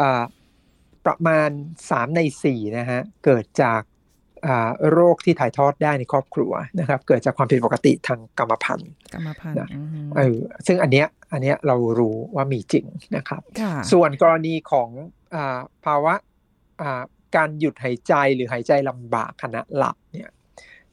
[0.01, 0.23] อ่า
[1.05, 1.49] ประมาณ
[1.83, 3.81] 3 ใน4นะฮะเกิดจาก
[4.47, 12.85] อ่าโรคที่ถ่ายทอดได้ในครอบครัวนะครับ เกิดจากความผิดปกติทางกรรมพันธุ์กรรมพันธุ์นะอือฮึเออซึ่งอันเนี้ย อันเนี้ยเรารู้ว่ามีจริง
[13.15, 14.89] นะครับค่ะส่วนกรณีของ
[15.35, 16.13] อาภาวะ
[16.81, 17.01] อ่า
[17.35, 20.31] การหยุดหายใจหรือหายใจลำบากขณะหลับเนี่ย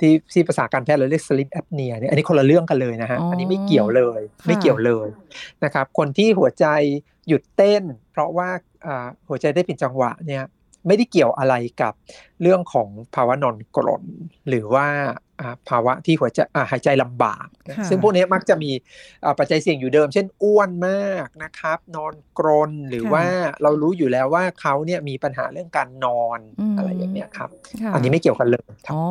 [0.00, 5.08] ที่ที่ภาษาการแพทย์เราเรียก sleep apnea เนี่ยอันนี้คนละเรื่องกันเลยนะฮะอ๋ออัอันนี้ไม่เกี่ยวเลยค่ะไม่เกี่ยวเลย
[5.64, 6.66] นะครับคนที่หัวใจ
[7.28, 8.48] หยุดเต้น เพราะว่า
[8.86, 10.44] อ่าหัวใจได้ผิดจังหวะเนี่ย
[10.86, 11.94] ไม่ได้เกี่ยวอะไรกับ
[12.42, 14.04] เรื่องของภาวะนอนกรน
[14.48, 15.23] หรือว่าอ่า
[15.68, 18.70] ภาวะที่หัวใจอ่าหายใจลำบากนะค่ะซึ่งพวกนี้มักจะมี
[19.24, 23.26] อ่าปัจจัยเสี่ยงอยู่เดิม เช่นอ้วนมากนะครับ นอนกรนหรือค่ะว่า
[23.62, 27.50] เรารู้อยู่แล้วว่าเขาเนี่ยมีปัญหาเรื่องการนอนอืมอะไรอย่างเงี้ยครับ
[27.82, 29.04] ค่ะอันนี้ไม่เกี่ยวกันเลยครับอ๋อ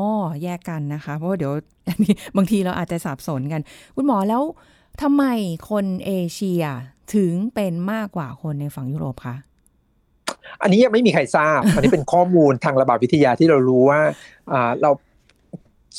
[0.44, 1.54] แยกกันนะคะ เพราะว่าเดี๋ยว
[1.90, 3.62] อันนี้บางทีเราอาจจะสับสนกัน
[3.96, 4.42] คุณหมอแล้ว
[5.02, 5.24] ทำไม
[5.70, 6.64] คนเอเชีย
[7.16, 9.36] ถึงเป็นมากกว่าคนในฝั่งยุโรปคะ
[10.62, 14.00] อันนี้ยังไม่มีใครทราบ อันนี้เป็นข้อมูลทางระบาดวิทยาที่เรารู้ว่า
[14.52, 14.92] อ่าเรา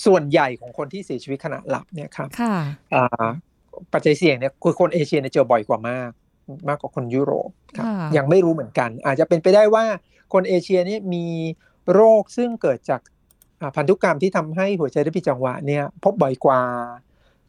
[0.05, 2.57] ส่วนใหญ่ของคนที่เสียชีวิตขณะหลับเนี่ยครับค่ะ
[2.95, 3.29] อ่า
[3.93, 6.11] ปัจจัยเสี่ยงเนี่ยคือคนเอเชียเนี่ยเจอบ่อยกว่ามาก
[6.69, 9.85] มากกว่าคนยุโรปครับค่ะยังไม่รู้เหมือนกัน อาจจะเป็นไปได้ว่า
[10.33, 11.27] คนเอเชียเนี่ยมี
[11.93, 13.01] โรคซึ่งเกิดจาก
[13.61, 16.61] อ่าพันธุกรรมที่ทำให้หัวใจเต้นผิดจังหวะเนี่ยพบบ่อยกว่า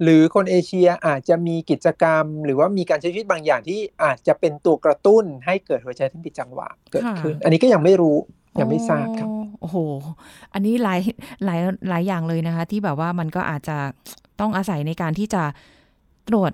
[0.04, 8.18] หรือคนเอเชียอาจจะมีกิจกรรม หรือว่ามีการใช้ชีวิตบางอย่างที่อาจจะเป็นตัวกระตุ้นให้เกิดหัวใจเต้นผิดจังหวะเกิดขึ้น อันนี้ก็ยังไม่รู้
[8.60, 9.78] ยังไม่ทราบครับอ๋อ โอ้โห
[10.54, 11.00] อันนี้หลาย
[11.46, 13.78] หลายหลายอย่างเลยนะคะ ที่แบบว่ามันก็อาจจะ
[14.40, 15.44] ต้องอาศัยในการที่จะ
[16.30, 16.52] ตรวจ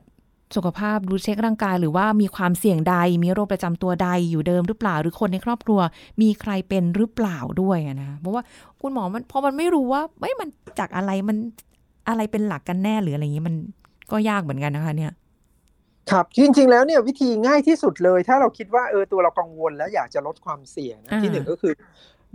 [0.56, 5.80] สุขภาพดูเช็คร่างกาย หรือว่ามีความเสี่ยงใด มีโรคประจำตัวใดอยู่เดิมหรือเปล่า หรือคนในครอบครัว
[6.22, 8.44] มีใครเป็นหรือเปล่าด้วยอะนะคะเพราะว่า
[8.82, 11.38] คุณหมอมันพอมันไม่รู้ว่าไม่มันจากอะไรมัน
[12.08, 13.56] อะไรเป็นหลักกันแน่หรืออะไรอย่างนี้มัน
[14.12, 15.12] ก็ยากเหมือนกันนะคะ เนี่ย
[16.12, 21.74] ครับจริง ๆ แล้วเนี่ยวิธีง่ายที่สุดเลย ถ้าเราคิดว่าเออตัวเรากังวลแล้วอยากจะลดความเสี่ยงนะอ่าที่หนึ่งก็คือ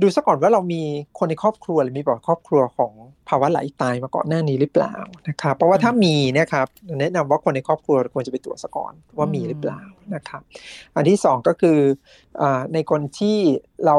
[0.03, 0.83] ดูซะก่อนว่าเรามี
[1.19, 2.93] คนในครอบครัวหรือมีประวัติครอบครัวของ
[3.29, 4.95] ภาวะไหลตายมาก่อนหน้านี้หรือเปล่า
[5.29, 6.67] นะครับ เพราะว่าถ้ามีเนะครับ
[7.01, 9.83] แนะนำว่าคนในครอบครัวควรจะไปตรวจซะก่อนว่ามีหรือเปล่า
[10.15, 10.43] นะครับ
[10.95, 11.79] อันที่สองก็คือ
[12.41, 13.39] อาในคนที่
[13.87, 13.97] เรา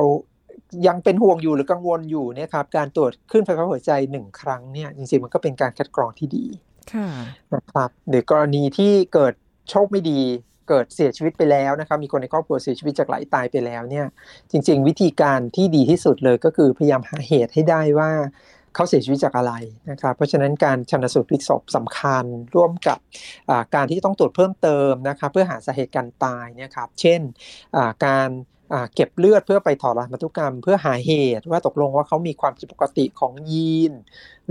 [0.88, 6.46] ยังเป็นห่วงอยู่หรือกังวลอยู่เนี่ยครับการตรวจคลื่นไฟฟ้าหัวใจหนึ่งครั้งเนี่ยจริงๆมันก็เป็นการคัดกรองที่ดี
[6.94, 7.08] ค่ะ
[7.54, 9.34] นะครับหรือกรณีที่เกิด
[9.70, 10.22] โชคไม่ดี
[10.70, 14.06] เกิดเสียชีวิตไปแล้วนะครับมีคนในครอบครัวเสียชีวิตจากไหลตายไปแล้วเนี่ย
[14.52, 18.12] จริง ๆ วิธีการที่ดีที่สุดเลยก็คือพยายามหาเหตุให้ได้ว่า
[18.76, 19.54] เขาเสียชีวิตจากอะไร
[19.92, 22.26] นะครับเพราะฉะนั้นการชันสูตรพลิกศพสำคัญ
[22.56, 23.00] ร่วมกับ
[23.76, 27.22] การที่ต้องตรวจเพิ่มเติมนะครับเพื่อหาสาเหตุการตายเนะครับเช่น
[28.06, 28.30] การ
[28.96, 33.94] เก็บเลือดเพื่อไปถอดรหัสพันธุกรรม เพื่อหาเหตุว่าตกลงว่าเขามีความผิดปกติของยีน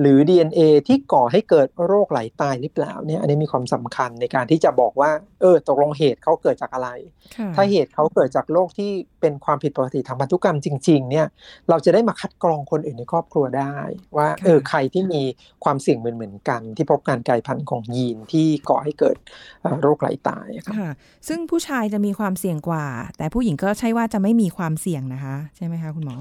[0.01, 6.89] หรือ DNA ที่ก่อให้เกิดโรคไหลตายหรือเปล่าเนี่ยอันนี้มีความสำคัญในการที่จะบอกว่า เออตกลงเหตุเขาเกิดจากอะไร
[7.37, 11.27] ค่ะถ้าเหตุเขาเกิดจากโรคที่เป็นความผิดปกติทางพันธุกรรมจริง ๆ เนี่ย
[11.69, 13.77] เราจะได้มาคัดกรองคนอื่นในครอบครัวได้
[14.17, 15.23] ว่าเออใครที่มี
[15.65, 19.17] ความเสี่ยงเหมือนๆกัน ที่พบการกลายพันธุ์ของยีนที่ก่อให้เกิด
[19.63, 20.91] เอ่อโรคไหลตายครับค่ะ
[21.29, 22.87] ซึ่งผู้ชายจะมีความเสี่ยงกว่า
[23.19, 26.17] แต่ผู้หญิงก็ใช่ว่าจะไม่มีความเสี่ยงนะคะ ใช่ไหมคะคุณหมอ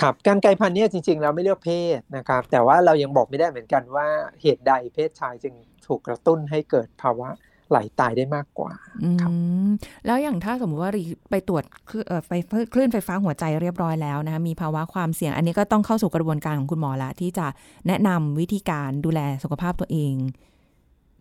[0.00, 4.06] ครับการกลายพันธุ์เนี่ยจริงๆเราไม่เลือกเพศนะครับ แต่ว่าเรายังบอกไม่ได้เหมือนกันว่า
[4.42, 5.54] เหตุใดเพศชายจึง
[5.86, 7.28] ถูกกระตุ้นให้เกิดภาวะ
[7.70, 8.72] ไหลตายได้มากกว่า
[9.04, 9.30] อืครับ
[9.66, 9.68] ม
[10.06, 12.30] แล้วอย่างถ้าสมมติว่ารีไปตรวจคลื่นเอ่อไฟ
[12.74, 17.46] คลื่นไฟฟ้าหัวใจเรียบร้อยแล้วนะคะมีภาวะความเสี่ยง อันนี้ก็ต้องเข้าสู่กระบวนการของคุณหมอละที่จะ
[17.86, 20.14] แนะนำวิธีการดูแลสุขภาพตัวเอง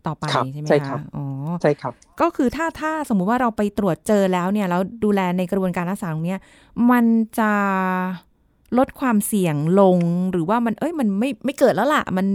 [0.08, 1.26] ต่อไปครับใช่ไหมใช่ครัคะบอ๋อ
[1.62, 6.40] ใช่ครับ ก็คือถ้าถ้าสมมุติว่าเราไปตรวจเจอแล้วเนี่ยแล้วดูแลในกระบวนการรักษาตรงเนี้ย
[6.92, 7.06] มัน
[7.40, 7.52] จะ
[8.78, 9.98] ลดความเสี่ยงลง
[10.32, 12.28] หรือว่ามันเอ้ยมันไม่ไม่เกิดแล้วล่ะ มัน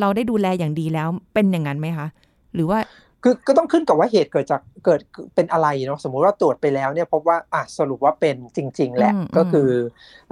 [0.00, 2.06] เราได้ดูแลอย่างดีแล้วเป็นอย่างนั้นไหมคะ
[2.54, 2.78] หรือว่า
[3.22, 5.00] คือก็ต้องขึ้นกับว่าเหตุเกิดจากเกิด
[5.34, 9.68] เป็นอะไรเนาะสมมุติว่าตรวจไปแล้วเนี่ยพบว่าอะสรุปว่าเป็นจริง ๆ แหละอืมก็คือ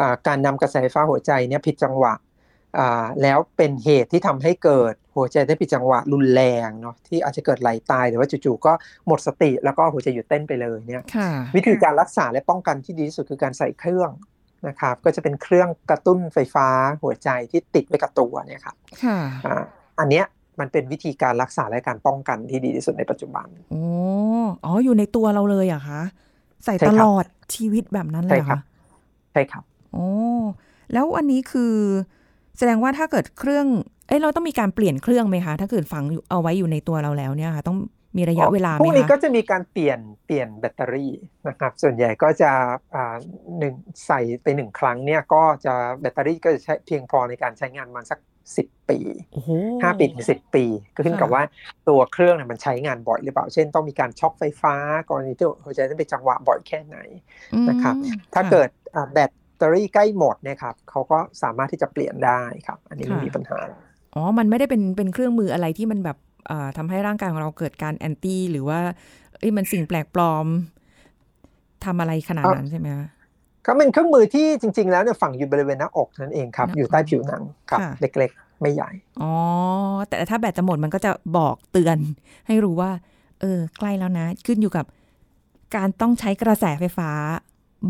[0.00, 2.14] อ่าการนำกระแสไฟฟ้าหัวใจเนี่ยผิดจังหวะ
[2.78, 8.72] อ่าแล้วเป็นเหตุที่ทำให้เกิดหัวใจได้ผิดจังหวะรุนแรงเนาะที่อาจจะเกิดไหลตายหรือว่าจู่ๆก็
[9.06, 14.10] หมดสติแล้วก็หัวใจหยุดเต้นไปเลยเนี่ยค่ะวิธีการรักษาและป้องกันที่ดีที่สุดคือการใส่เครื่อง
[14.68, 16.68] นะครับก็จะเป็นเครื่องกระตุ้นไฟฟ้า
[17.02, 19.64] หัวใจที่ติดไว้กับตัวเนี่ยครับค่ะอ่า
[19.98, 20.24] อันเนี้ย
[20.60, 23.82] มันเป็นวิธีการรักษาและการป้องกันที่ดีที่สุดในปัจจุบันโอ้
[24.64, 26.02] อ๋ออยู่ในตัวเราเลยเหรอะคะ
[26.64, 28.60] ใส่ใช่ตครับลอดชีวิตแบบนั้นเลยเหรอใช่ครับคะ
[29.32, 30.08] ใช่ครับโอ้
[30.92, 31.74] แล้วอันนี้คือ
[32.58, 33.66] แสดงว่าถ้าเกิดเครื่อง
[34.08, 37.78] เอ้ยเราต้องมีการเปลี่ยนเครื่องไหมคะ ถ้าเกิดฝังอยู่เอาไว้อยู่ในตัวเราแล้วเนี่ยค่ะ ต้อง
[38.18, 41.12] มีระยะเวลาไหพมวกนี้คะก็จะมีการเปลี่ยนเปลี่ยนแบตเตอรี่
[41.48, 42.50] นะครับ ส่วนใหญ่ก็จะ
[42.94, 43.16] อ่า
[43.58, 43.74] หนึ่ง
[44.06, 48.20] ใส่ไปหนึ่งครั้งเนี่ยก็จะแบตเตอรี่ก็จะใช้เพียงพอในการใช้งานประมันสัก
[48.56, 48.98] สิบปี
[49.32, 49.50] โอ้โห
[49.82, 51.42] ห้าปีถึงสิบปี ก็ขึ้นกับค่ะว่า
[51.88, 54.74] ตัวเครื่องเนี่ยมันใช้งานบ่อยหรือเปล่า เช่นต้องมีการช็อคไฟฟ้า
[55.10, 56.96] กรณีที่หัวใจต้องเป็นจังหวะบ่อยแค่ไหน
[57.68, 63.58] นะครับอืมถ้าค่ะเกิดอ่าแบตเตอรี่ใกล้หมดเนี่ยครับเขาก็สามารถที่จะเปลี่ยนได้ครับ อันนี้ไม่ค่ะมีปัญหา
[64.14, 66.35] อ๋อ มันไม่ได้เป็นเป็นเครื่องมืออะไรที่มันแบบเอ่อ
[66.76, 68.80] ทำให้ร่างกายของเราเกิดการแอนตี้หรือว่า
[69.38, 70.46] เอ้ยมันสิ่งแปลกปลอม
[71.84, 73.08] ทำอะไรขนาดนั้นใช่ไหมคะ
[73.66, 78.90] ก็เป็นเครื่องมือที่จริง ๆ แล้วเนี่ยฝังอยู่บริเวณหน้าอกนั่นเองครับหน้าอกอยู่ใต้ผิวหนังครับค่ะเล็กๆ ไม่ใหญ่
[79.22, 79.32] อ๋อ
[80.08, 81.96] แต่ถ้าแบตจะหมดมันก็จะบอกเตือน
[82.46, 82.90] ให้รู้ว่า
[83.40, 84.84] เออ ใกล้แล้วนะ ขึ้นอยู่กับ
[85.76, 87.10] การต้องใช้กระแสไฟฟ้า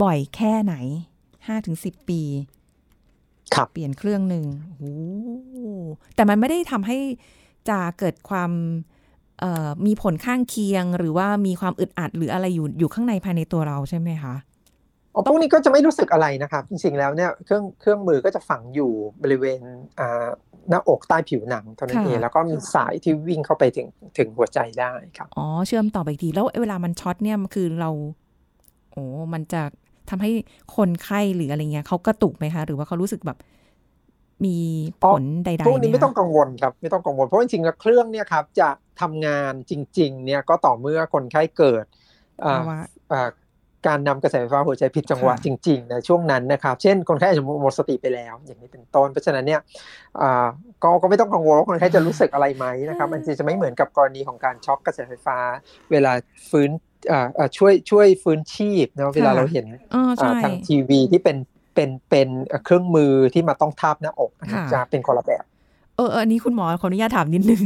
[0.02, 0.74] บ่อยแค่ไหน
[1.46, 2.22] ห้าถึงสิบปี
[3.54, 4.84] ครับเปลี่ยนเครื่องหนึ่งโอ้โห
[6.14, 6.98] แต่มันไม่ได้ทำให้
[7.70, 8.50] จะเกิดความ
[9.40, 14.34] เอ่อมีผลข้างเคียง หรือว่ามีความอึดอัดหรืออะไรอยู่อยู่ข้างในภายในตัวเราใช่ไหมคะ
[15.14, 18.90] อ๋อพวกนี้ก็จะไม่รู้สึกอะไรนะครับ จริงๆแล้วเนี่ยเครื่องเครื่องมือก็จะฝังอยู่
[19.22, 19.60] บริเวณ
[20.00, 20.26] อ่า
[20.68, 27.90] หน้าอกใต้ผิวหนังเท่านั้นค่ะเองแล้วก็มีสายที่วิ่งเข้าไปถึงถึงหัวใจได้ครับอ๋อเชื่อมต่อไปอีกทีแล้วเวลามันช็อตเนี่ยมันคือเรา
[28.92, 29.62] โอ้มันจะ
[30.10, 30.30] ทำให้
[30.76, 33.38] คนไข้หรืออะไรเงี้ยเขากระตุกไหมคะ หรือว่าเขารู้สึกแบบ
[34.44, 34.56] มี
[35.04, 38.68] ผลใดๆพวกนี้หไม่ต้องคะกังวลครับไม่ต้องกังวลเพราะจริงๆแล้วเครื่องเนี่ยครับจะ
[39.00, 41.84] ทำงานจริงๆเนี่ยก็ต่อเมื่อคนไข้เกิด
[42.44, 42.78] อ่าภาวะ
[43.12, 43.30] อ่า
[43.86, 49.60] การนำกระแสไฟฟ้าหัวใจผิดจังหวะค่ะจริงๆในช่วงนั้นนะครับ เช่นคนไข้อาจจะหมดสติไปแล้ว อย่างนี้เป็นต้นเพราะฉะนั้นเนี่ย
[50.20, 50.46] อ่า
[50.82, 55.38] ก็ก็ไม่ต้องกังวลว่าคนไข้จะรู้สึกอะไรไหมนะครับมันจะไม่เหมือนกับกรณีของการช็อกกระแสไฟฟ้า
[55.92, 56.12] เวลา
[56.50, 56.70] ฟื้น
[57.10, 61.36] อ่าอ่าช่วยช่วยฟื้นชีพเนาะเวลาเราเห็นอ๋อใช่อ่าทางทีวีที่เป็น
[61.76, 62.28] เป็นเป็น
[62.64, 65.44] เครื่องมือที่มาต้องทาบหน้าอกนะครับค่ะจะเป็นคนละแบบ
[65.96, 67.62] เออเอออันนี้คุณหมอขออนุญาตถามนิดนึง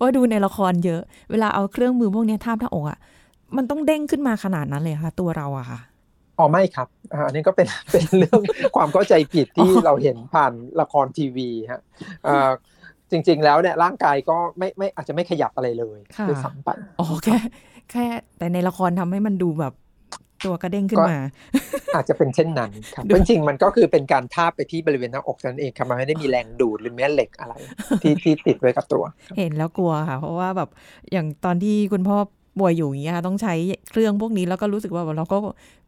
[0.00, 2.98] ว่าดูในละครเยอะ เวลาเอาเครื่องมือพวกเนี้ยทาบหน้าอกอะ
[3.56, 5.80] มันต้องเด้งขึ้นมาขนาดนั้นเลยเหรอค่ะตัวเราอะค่ะ
[6.38, 8.40] อ๋อไม่ครับอ่าอันนี้ก็เป็นเป็นเรื่อง
[8.76, 11.82] ความเข้าใจผิดที่อ๋อเราเห็นผ่านละครทีวีฮะ
[12.24, 12.50] เอ่อ
[13.10, 16.68] จริง ๆ แล้วเนี่ยร่างกายก็ไม่ไม่อาจจะไม่ขยับอะไรเลยค่ะด้วยซ้ำไป
[17.00, 17.36] อ๋อแค่
[17.90, 18.04] แค่
[18.38, 19.72] แต่ในละครทำให้มันดูแบบ
[20.44, 21.18] ตัวกระเด้งขึ้นมา
[21.94, 27.54] อาจจะเป็นเช่นนั้นครับดูจริงๆมันก็คือเป็นการทาบไปที่บริเวณหน้าอกนั่นเองครับมันไม่ได้มีแรงดูดหรือแม่เหล็กอะไร
[28.02, 29.02] ที่ที่ติดไว้กับตัว
[29.38, 30.68] เห็นแล้วกลัวค่ะ เพราะว่าแบบ
[31.12, 32.16] อย่างตอนที่คุณพ่อ
[32.58, 33.54] ป่วยอยู่อย่างเงี้ยค่ะต้องใช้
[33.90, 35.38] เครื่องพวกนี้แล้วก็รู้สึกว่าแบบเราก็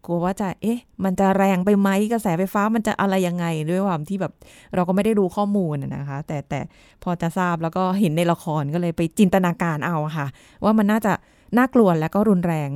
[0.07, 4.33] กลัวว่าจะเอ๊ะ มันจะแรงไปไหมกระแสไฟฟ้ามันจะอะไรยังไงด้วยความที่แบบ
[4.75, 6.61] เราก็ไม่ได้รู้ข้อมูลนะนะคะ แต่แต่
[7.03, 10.27] พอจะทราบแล้วก็เห็นในละครก็เลยไปจินตนาการเอาค่ะ
[10.65, 11.13] ว่ามันน่าจะ
[11.59, 12.71] น่ากลัวและก็รุนแรง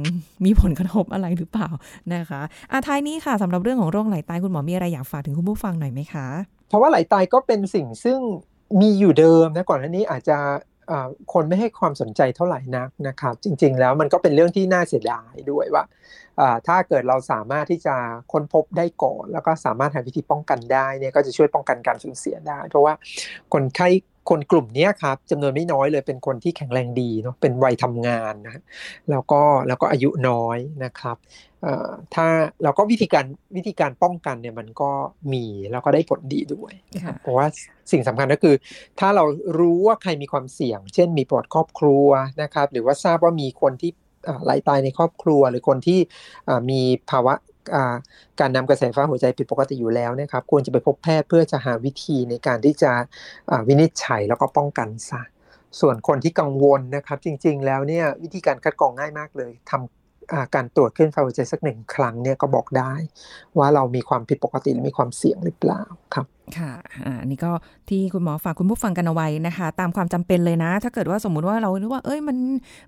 [0.45, 1.69] มีผลกระทบอะไรหรือเปล่า
[2.15, 2.41] นะคะ
[2.73, 6.27] อะท้ายนี้ค่ะสำหรับเรื่องของโรคไหลตายคุณหมอมีอะไรอยากฝากถึงคุณผู้ฟังหน่อยไหมคะ
[6.69, 8.19] เพราะว่าไหลตายก็เป็นสิ่งซึ่ง
[8.81, 10.39] มีอยู่เดิมนะก่อนหน้านี้อาจจะ
[11.33, 15.85] คนไม่ให้ความสนใจเท่าไหร่นักนะครับ จริง ๆ แล้วมันก็เป็นเรื่องที่น่าเสียดายด้วยว่า
[16.41, 17.97] อ่าถ้าเกิดเราสามารถที่จะ
[18.33, 22.95] ค้นพบได้ก่อน แล้วก็สามารถหาวิธีป้องกันได้เนี่ยก็จะช่วยป้องกันการสูญเสียได้ เพราะว่า
[23.53, 23.89] คนไข้
[24.31, 28.63] คนกลุ่มเนี้ยครับจำนวนไม่น้อยเลยเป็นคนที่แข็งแรงดีเนาะเป็นวัยทำงานนะ
[29.11, 31.17] แล้วก็แล้วก็อายุน้อยนะครับ
[31.63, 32.27] เอ่อถ้า
[32.63, 34.91] เราก็วิธีการวิธีการป้องกันเนี่ยมันก็
[35.33, 36.73] มีแล้วก็ได้ผลดีด้วย
[37.05, 37.47] ค่ะเพราะว่า
[37.93, 38.55] สิ่งสำคัญก็คือ
[39.01, 39.25] ถ้าเรา
[39.59, 42.09] รู้ว่าใครมีความเสี่ยง เช่นมีประวัติครอบครัว
[42.43, 43.91] นะครับ หรือว่าทราบว่ามีคนที่
[44.29, 45.99] อ่าไหลตายในครอบครัว หรือคนที่
[46.49, 47.56] อ่ามีภาวะอ่า
[48.41, 52.93] การนำกระแสไฟฟ้าหัวใจผิดปกติอยู่แล้วนะครับควรจะไปพบแพทย์เพื่อจะหาวิธีในการที่จะ
[53.69, 55.23] วินิจฉัยแล้วก็ป้องกันซะ
[55.81, 62.93] ส่วนคนที่กังวลนะครับจริงๆแล้วเนี่ยวิธีการคัดกรองง่ายมากเลยทำอ่าการตรวจขึ้นไฟหัวใจสักหนึ่งครั้งเนี่ยก็บอกได้
[63.59, 65.83] ว่าเรามีความผิดปกติหรือมีความเสี่ยงหรือเปล่า
[66.15, 66.27] ครับ
[66.59, 66.73] ค่ะ
[67.07, 67.53] อ่าอันนี้ก็
[67.89, 72.37] ที่คุณหมอฝากคุณผู้ฟังกันเอาไว้นะคะ ตามความจำเป็นเลยนะ ถ้าเกิดว่าสมมุติว่าเรานึกว่าเอ้ยมัน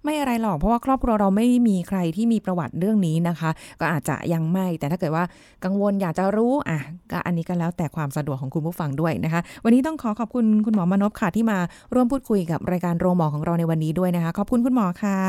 [0.05, 5.25] ไม่อะไรหรอก เพราะว่าครอบครัวเราไม่มีใครที่มีประวัติเรื่องนี้นะคะ ก็อาจจะยังไม่ แต่ถ้าเกิดว่า
[5.65, 6.79] กังวลอยากจะรู้อะ
[7.13, 11.59] ก็อันนี้ก็แล้วแต่ความสะดวกของคุณผู้ฟังด้วยนะคะ วันนี้ต้องขอขอบคุณคุณหมอมนพค่ะที่มา
[11.95, 15.21] ร่วมพูดคุยกับรายการโรงหมอของเราในวันนี้ด้วยนะคะ ขอบคุณคุณหมอค่ะ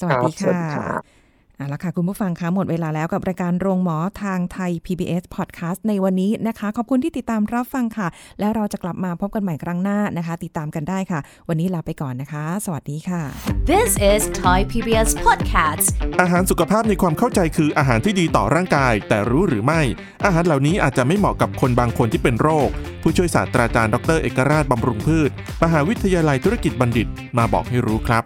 [0.00, 1.17] สวัสดีค่ะครับ
[1.58, 8.08] เอาละค่ะ คุณผู้ฟังคะหมดเวลาแล้วกับรายการโรงหมอทางไทย PBS Podcast ในวันนี้นะคะ ขอบคุณที่ติดตามรับฟังค่ะ
[8.40, 13.22] แล้วเราจะกลับมาพบกันใหม่ครั้งหน้านะคะ ติดตามกันได้ค่ะ วันนี้ลาไปก่อนนะคะ สวัสดีค่ะ
[13.70, 15.86] This is Thai PBS Podcast.
[16.20, 19.80] อาหารสุขภาพในความเข้าใจคืออาหารที่ดีต่อร่างกาย แต่รู้หรือไม่
[20.24, 22.68] อาหารเหล่านี้อาจจะไม่เหมาะกับคนบางคนที่เป็นโรค
[23.02, 25.30] ผู้ช่วยศาสตราจารย์ดร เอกราชบำรุงพืช
[25.62, 27.06] มหาวิทยาลัยธุรกิจบัณฑิต
[27.38, 28.24] มาบอกให้รู้ครับ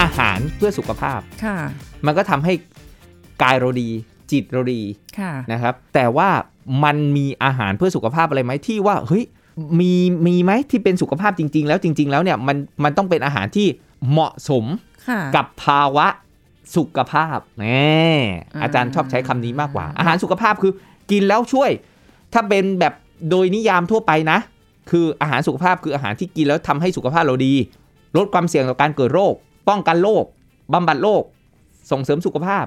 [0.00, 1.56] อาหารเพื่อสุขภาพ ค่ะ
[2.06, 2.52] มันก็ทำให้
[3.42, 3.88] กายเราดี
[4.32, 4.80] จิตเราดี
[5.18, 6.28] ค่ะนะครับ แต่ว่า
[6.84, 9.24] มันมีอาหารเพื่อสุขภาพอะไรไหมที่ว่าเฮ้ย
[9.80, 9.92] มี
[10.26, 13.66] มีไหมที่เป็นสุขภาพจริง ๆ แล้วจริง ๆ แล้วเนี่ยมันมันต้องเป็นอาหารที่
[14.10, 14.64] เหมาะสม
[15.08, 16.06] ค่ะกับภาวะ
[16.76, 17.64] สุขภาพแหม
[18.54, 20.72] อ่าอาจารย์ชอบใช้คำนี้มากกว่า อาหารสุขภาพคือ
[21.10, 21.70] กินแล้วช่วย
[22.32, 22.94] ถ้าเป็นแบบ
[23.30, 24.38] โดยนิยามทั่วไปนะ
[24.90, 27.54] คืออาหารสุขภาพคืออาหารที่กินแล้วทำให้สุขภาพเราดี
[28.16, 29.34] ลดความเสี่ยงต่อการเกิดโรค
[29.68, 30.24] ป้องกันโรค
[30.72, 31.22] บำบัดโรค
[31.90, 32.66] ส่งเสริมสุขภาพ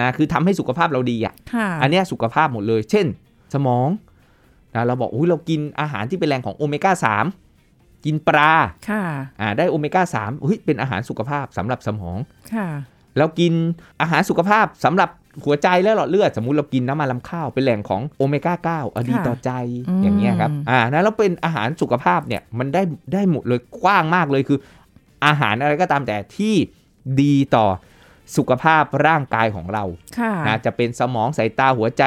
[0.00, 3.06] นะคือทำให้สุขภาพเราดีอะค่ะ อันเนี้ยสุขภาพหมดเลย เช่น
[3.54, 3.88] สมอง
[4.74, 6.92] นะเราบอกอุ้ยเรากินอาหารที่เป็นแหล่งของโอเมก้า
[7.48, 8.52] 3กินปลา
[8.88, 9.02] ค่ะ
[9.40, 12.18] อ่าได้โอเมก้า3อุ้ยเป็นอาหารสุขภาพสำหรับสมอง
[12.54, 12.68] ค่ะ
[13.16, 13.52] แล้วกิน
[14.00, 15.10] อาหารสุขภาพสำหรับ
[15.44, 19.50] หัวใจและหลอดเลือด สมมุติเรากินน้ำมันลำข้าวเป็นแหล่งของโอเมก้า9อะดีต่อใจ
[19.88, 24.58] อืมอย่างเงี้ยครับอ่านะแล้วเป็นอาหารสุขภาพเนี่ยมันได้ได้หมดเลยกว้างมากเลยคือ
[25.26, 26.54] อาหารอะไรก็ตามแต่ที่
[27.22, 27.66] ดีต่อ
[28.36, 29.84] สุขภาพร่างกายของเรา
[30.18, 32.02] ค่ะนะจะเป็นสมองสายตาหัวใจ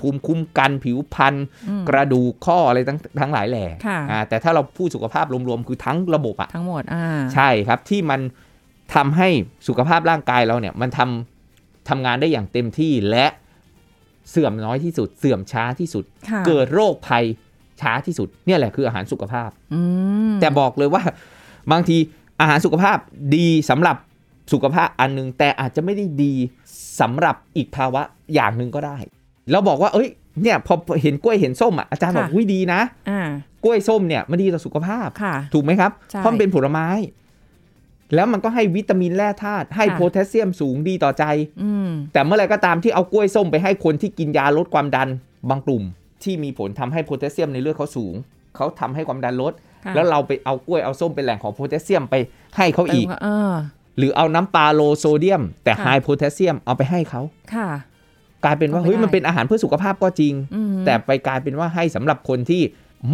[0.00, 1.34] ภูมิคุ้มกันผิวพรรณ
[1.68, 8.20] อืมกระดูกข้ออะไรทั้งทั้งหลายแหล่ค่ะอ่าแต่ถ้าเราพูดสุขภาพรวมๆคือทั้งระบบอะทั้งหมดอ่าใช่ครับที่มัน
[8.94, 9.28] ทำให้
[9.68, 13.26] สุขภาพร่างกายเราเนี่ยมันทำทำงานได้อย่างเต็มที่และ
[14.30, 17.24] เสื่อมน้อยที่สุด เสื่อมช้าที่สุดค่ะเกิดโรคภัย
[17.80, 19.80] ช้าที่สุด เนี่ยแหละคืออาหารสุขภาพอื
[20.30, 21.02] มแต่บอกเลยว่า
[21.72, 21.96] บางที
[22.40, 22.96] อาหารสุขภาพ
[23.36, 23.96] ดีสำหรับ
[24.52, 26.34] สุขภาพอันหนึง แต่อาจจะไม่ได้ดี
[27.00, 28.02] สำหรับอีกภาวะ
[28.34, 28.98] อย่างหนึ่งก็ได้
[29.50, 30.08] เราบอกว่า เอ้ย
[30.42, 33.30] เนี่ยพอเห็นกล้วยเห็นส้มอะอาจารย์บอกวิดีนะอ่า
[33.64, 36.88] กล้วยส้มเนี่ยมันดีต่อสุขภาพค่ะถูกไหมครับใช่เพราะมันเป็นผลไม้
[38.14, 41.24] แล้วมันก็ให้วิตามินแร่ธาตุให้ค่ะโพแทสเซียมสูงดีต่อใจ
[41.62, 45.08] อืมแต่เมื่อไหรก็ตามที่เอากล้วยส้มไปให้คนที่กินยาลดความดัน
[45.50, 45.82] บางกลุ่ม
[46.22, 48.14] ที่มีผลทำให้โพแทสเซียมในเลือดเขาสูง
[48.56, 52.14] เขาทำให้ความดันลดค่ะ แล้วเราไปเอากล้วยเอาส้มเป็นแหล่งของโพแทสเซียมไป
[52.56, 53.52] ให้เขาเติอีมกก็เออ
[53.98, 57.20] หรือเอาน้ำปลาโลโซเดียม แต่ค่ะไฮโพแทสเซียมเอาไปให้เขา
[57.54, 57.68] ค่ะ
[58.44, 62.62] กลายเป็นว่าก็ไม่เฮ้ยได้มันเป็นอาหารเพื่อสุขภาพก็จริงอืมแต่ไปกลายเป็นว่าให้สำหรับคนที่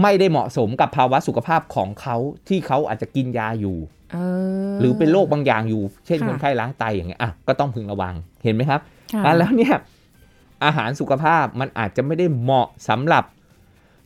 [0.02, 2.16] ไม่ได้เหมาะสมกับภาวะสุขภาพของเขา
[2.48, 3.76] ที่เขาอาจจะกินยาอยู่
[4.12, 4.18] เอ
[4.70, 8.80] อหรือเป็นโรคบางอย่างอยู่ เช่นค่ะคนไข้ล้างไตอย่างเงี้ยอะก็ต้องพึงระวังเห็นไหมครับ
[9.12, 9.76] ค่ะอะแล้วเนี่ย
[10.64, 13.24] อาหารสุขภาพมันอาจจะไม่ได้เหมาะสำหรับ